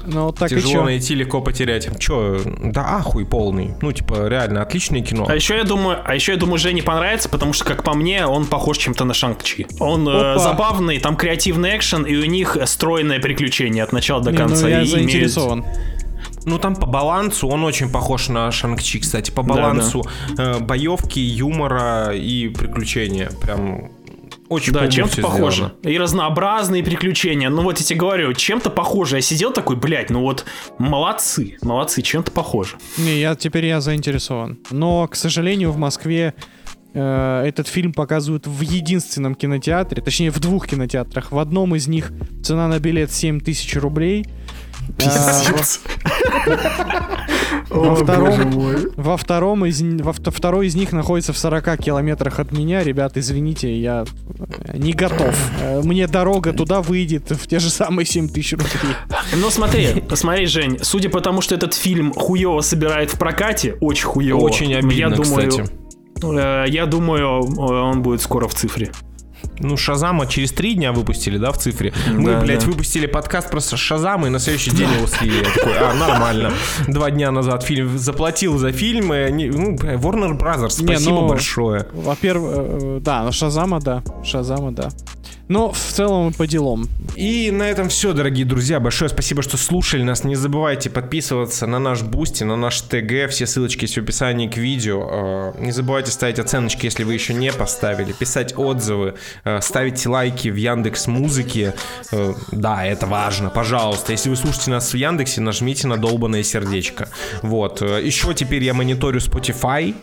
[0.07, 0.85] Ну, так и Тяжело чё?
[0.85, 1.89] найти, легко потерять.
[1.99, 3.75] Чё, да ахуй полный.
[3.81, 5.27] Ну, типа, реально, отличное кино.
[5.29, 8.27] А еще я думаю, а еще я думаю, Жене понравится, потому что, как по мне,
[8.27, 9.67] он похож чем-то на Шанг-Чи.
[9.81, 14.37] Он э, забавный, там креативный экшен, и у них стройное приключение от начала до Не,
[14.37, 14.63] конца.
[14.63, 15.65] ну, я и имеют- заинтересован.
[16.47, 19.31] Ну, там по балансу, он очень похож на Шанг-Чи, кстати.
[19.31, 20.05] По балансу
[20.37, 23.31] э, боевки, юмора и приключения.
[23.41, 23.91] Прям
[24.55, 25.57] очень Да, чем-то похоже.
[25.57, 25.75] сделано.
[25.95, 27.51] И разнообразные приключения.
[27.51, 29.17] Ну вот я тебе говорю, чем-то похоже.
[29.17, 30.45] Я сидел такой, блядь, ну вот
[30.79, 32.77] молодцы, молодцы, чем-то похоже.
[32.99, 34.59] Не, я теперь я заинтересован.
[34.71, 36.35] Но, к сожалению, в Москве
[36.95, 41.33] э, этот фильм показывают в единственном кинотеатре, точнее в двух кинотеатрах.
[41.33, 42.13] В одном из них
[42.43, 44.25] цена на билет 7 тысяч рублей.
[44.99, 45.43] А,
[47.71, 48.53] Во втором,
[48.97, 52.83] во втором из, во вт- второй из них находится в 40 километрах от меня.
[52.85, 54.05] Ребят, извините, я
[54.69, 55.35] э, не готов.
[55.61, 58.69] Э, Мне дорога туда выйдет в те же самые 7 тысяч рублей.
[59.37, 64.07] Ну смотри, смотри, Жень, судя по тому, что этот фильм хуево собирает в прокате, очень
[64.07, 64.39] хуево.
[64.39, 65.71] Очень обидно, я думаю, кстати.
[66.23, 68.91] э, я думаю, э, он будет скоро в цифре.
[69.61, 71.93] Ну, Шазама через три дня выпустили, да, в цифре.
[72.13, 72.67] Мы, Да, блядь, да.
[72.67, 75.37] выпустили подкаст просто с Шазама, и на следующий день его слили.
[75.45, 76.53] Я такой, а, нормально.
[76.89, 79.13] Два дня назад фильм заплатил за фильм.
[79.13, 81.87] они- ну, Warner Brothers, Не, спасибо ну, большое.
[81.93, 84.03] Во-первых, э, да, ну, Шазама, да.
[84.25, 84.91] Шазама, да.
[85.47, 86.89] Но в целом по делам.
[87.17, 88.81] И на этом все, дорогие друзья.
[88.81, 90.25] Большое спасибо, что слушали нас.
[90.25, 93.29] Не забывайте подписываться на наш Boosty, на наш ТГ.
[93.31, 95.53] Все ссылочки есть в описании к видео.
[95.57, 98.13] Э, Не забывайте ставить оценочки, если вы еще не поставили.
[98.13, 99.15] Писать отзывы.
[99.45, 101.75] э, Ставить лайки в Яндекс Музыке.
[102.11, 103.51] Э, Да, это важно.
[103.51, 107.09] Пожалуйста, если вы слушаете нас в Яндексе, нажмите на долбанное сердечко.
[107.43, 107.83] Вот.
[107.83, 109.95] Еще теперь я мониторю Spotify.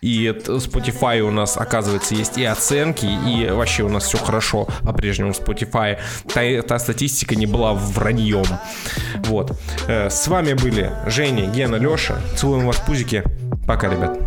[0.00, 5.32] И Spotify у нас, оказывается, есть и оценки, и вообще у нас все хорошо по-прежнему
[5.32, 5.98] Spotify.
[6.32, 8.46] Та, та статистика не была враньем.
[9.24, 9.52] Вот.
[9.88, 12.14] Э, С вами были Женя, Гена, Леша.
[12.36, 13.22] Целуем вас пузики.
[13.66, 14.18] Пока, ребят.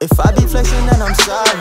[0.00, 1.58] If I be flexing, then I'm sorry.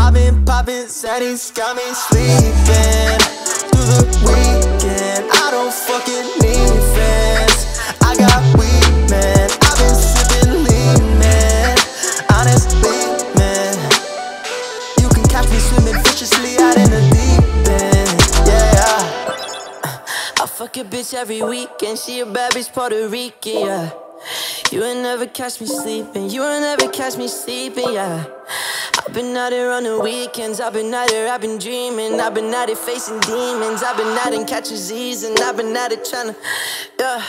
[0.00, 3.18] I've been popping, Zaddy's got me sleeping
[3.70, 5.28] through the weekend.
[5.30, 6.45] I don't fucking need
[20.96, 21.98] bitch every weekend.
[21.98, 23.90] She a bad bitch, Puerto Rican, yeah.
[24.72, 26.30] You ain't never catch me sleeping.
[26.30, 28.24] You ain't never catch me sleeping, yeah.
[28.98, 30.58] I've been out here on the weekends.
[30.58, 32.18] I've been out here, I've been dreaming.
[32.18, 33.82] I've been out here facing demons.
[33.82, 36.36] I've been out in catching Z's and I've been out here trying to,
[36.98, 37.22] yeah.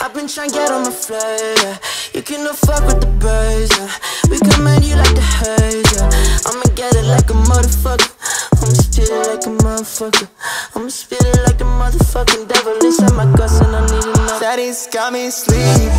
[0.00, 1.78] I've been trying to get on my flight, yeah.
[2.12, 3.92] You can no fuck with the birds, yeah.
[4.30, 6.10] We command you like the herds, yeah.
[6.50, 8.49] I'ma get it like a motherfucker.
[8.70, 10.28] I'ma spit it like a motherfucker.
[10.76, 14.38] I'ma spit it like the motherfucking devil inside my guts and I need know.
[14.38, 15.90] Daddy's got me sleeping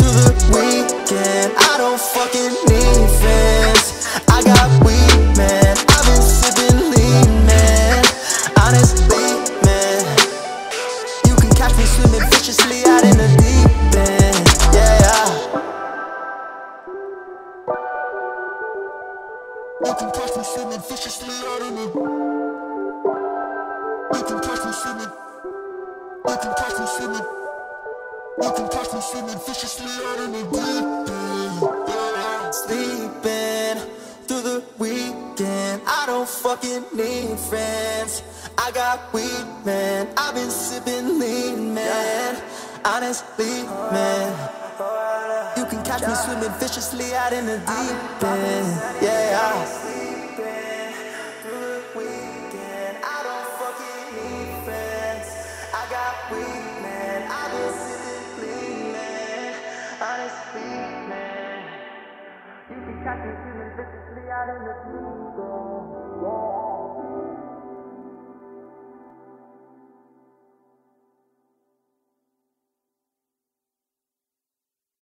[0.00, 1.52] through the weekend.
[1.60, 4.08] I don't fucking need friends.
[4.32, 5.76] I got weed, man.
[5.76, 8.04] I've been sipping lean, man.
[8.56, 9.20] Honestly,
[9.60, 10.00] man.
[11.28, 13.68] You can catch me swimming viciously out in the deep
[14.00, 14.48] end.
[14.72, 15.28] Yeah, Yeah.
[19.84, 21.39] You can catch me swimming viciously
[29.46, 32.54] viciously out in the deep end.
[32.54, 33.76] Sleeping
[34.26, 35.82] through the weekend.
[35.86, 38.22] I don't fucking need friends.
[38.58, 40.08] I got weed, man.
[40.16, 42.42] I've been sipping lean, man.
[42.84, 43.62] Honestly,
[43.92, 44.50] man.
[45.56, 49.02] You can catch me swimming viciously out in the deep end.
[49.02, 50.09] Yeah.
[63.10, 65.19] I can feel it visibly out in the blue.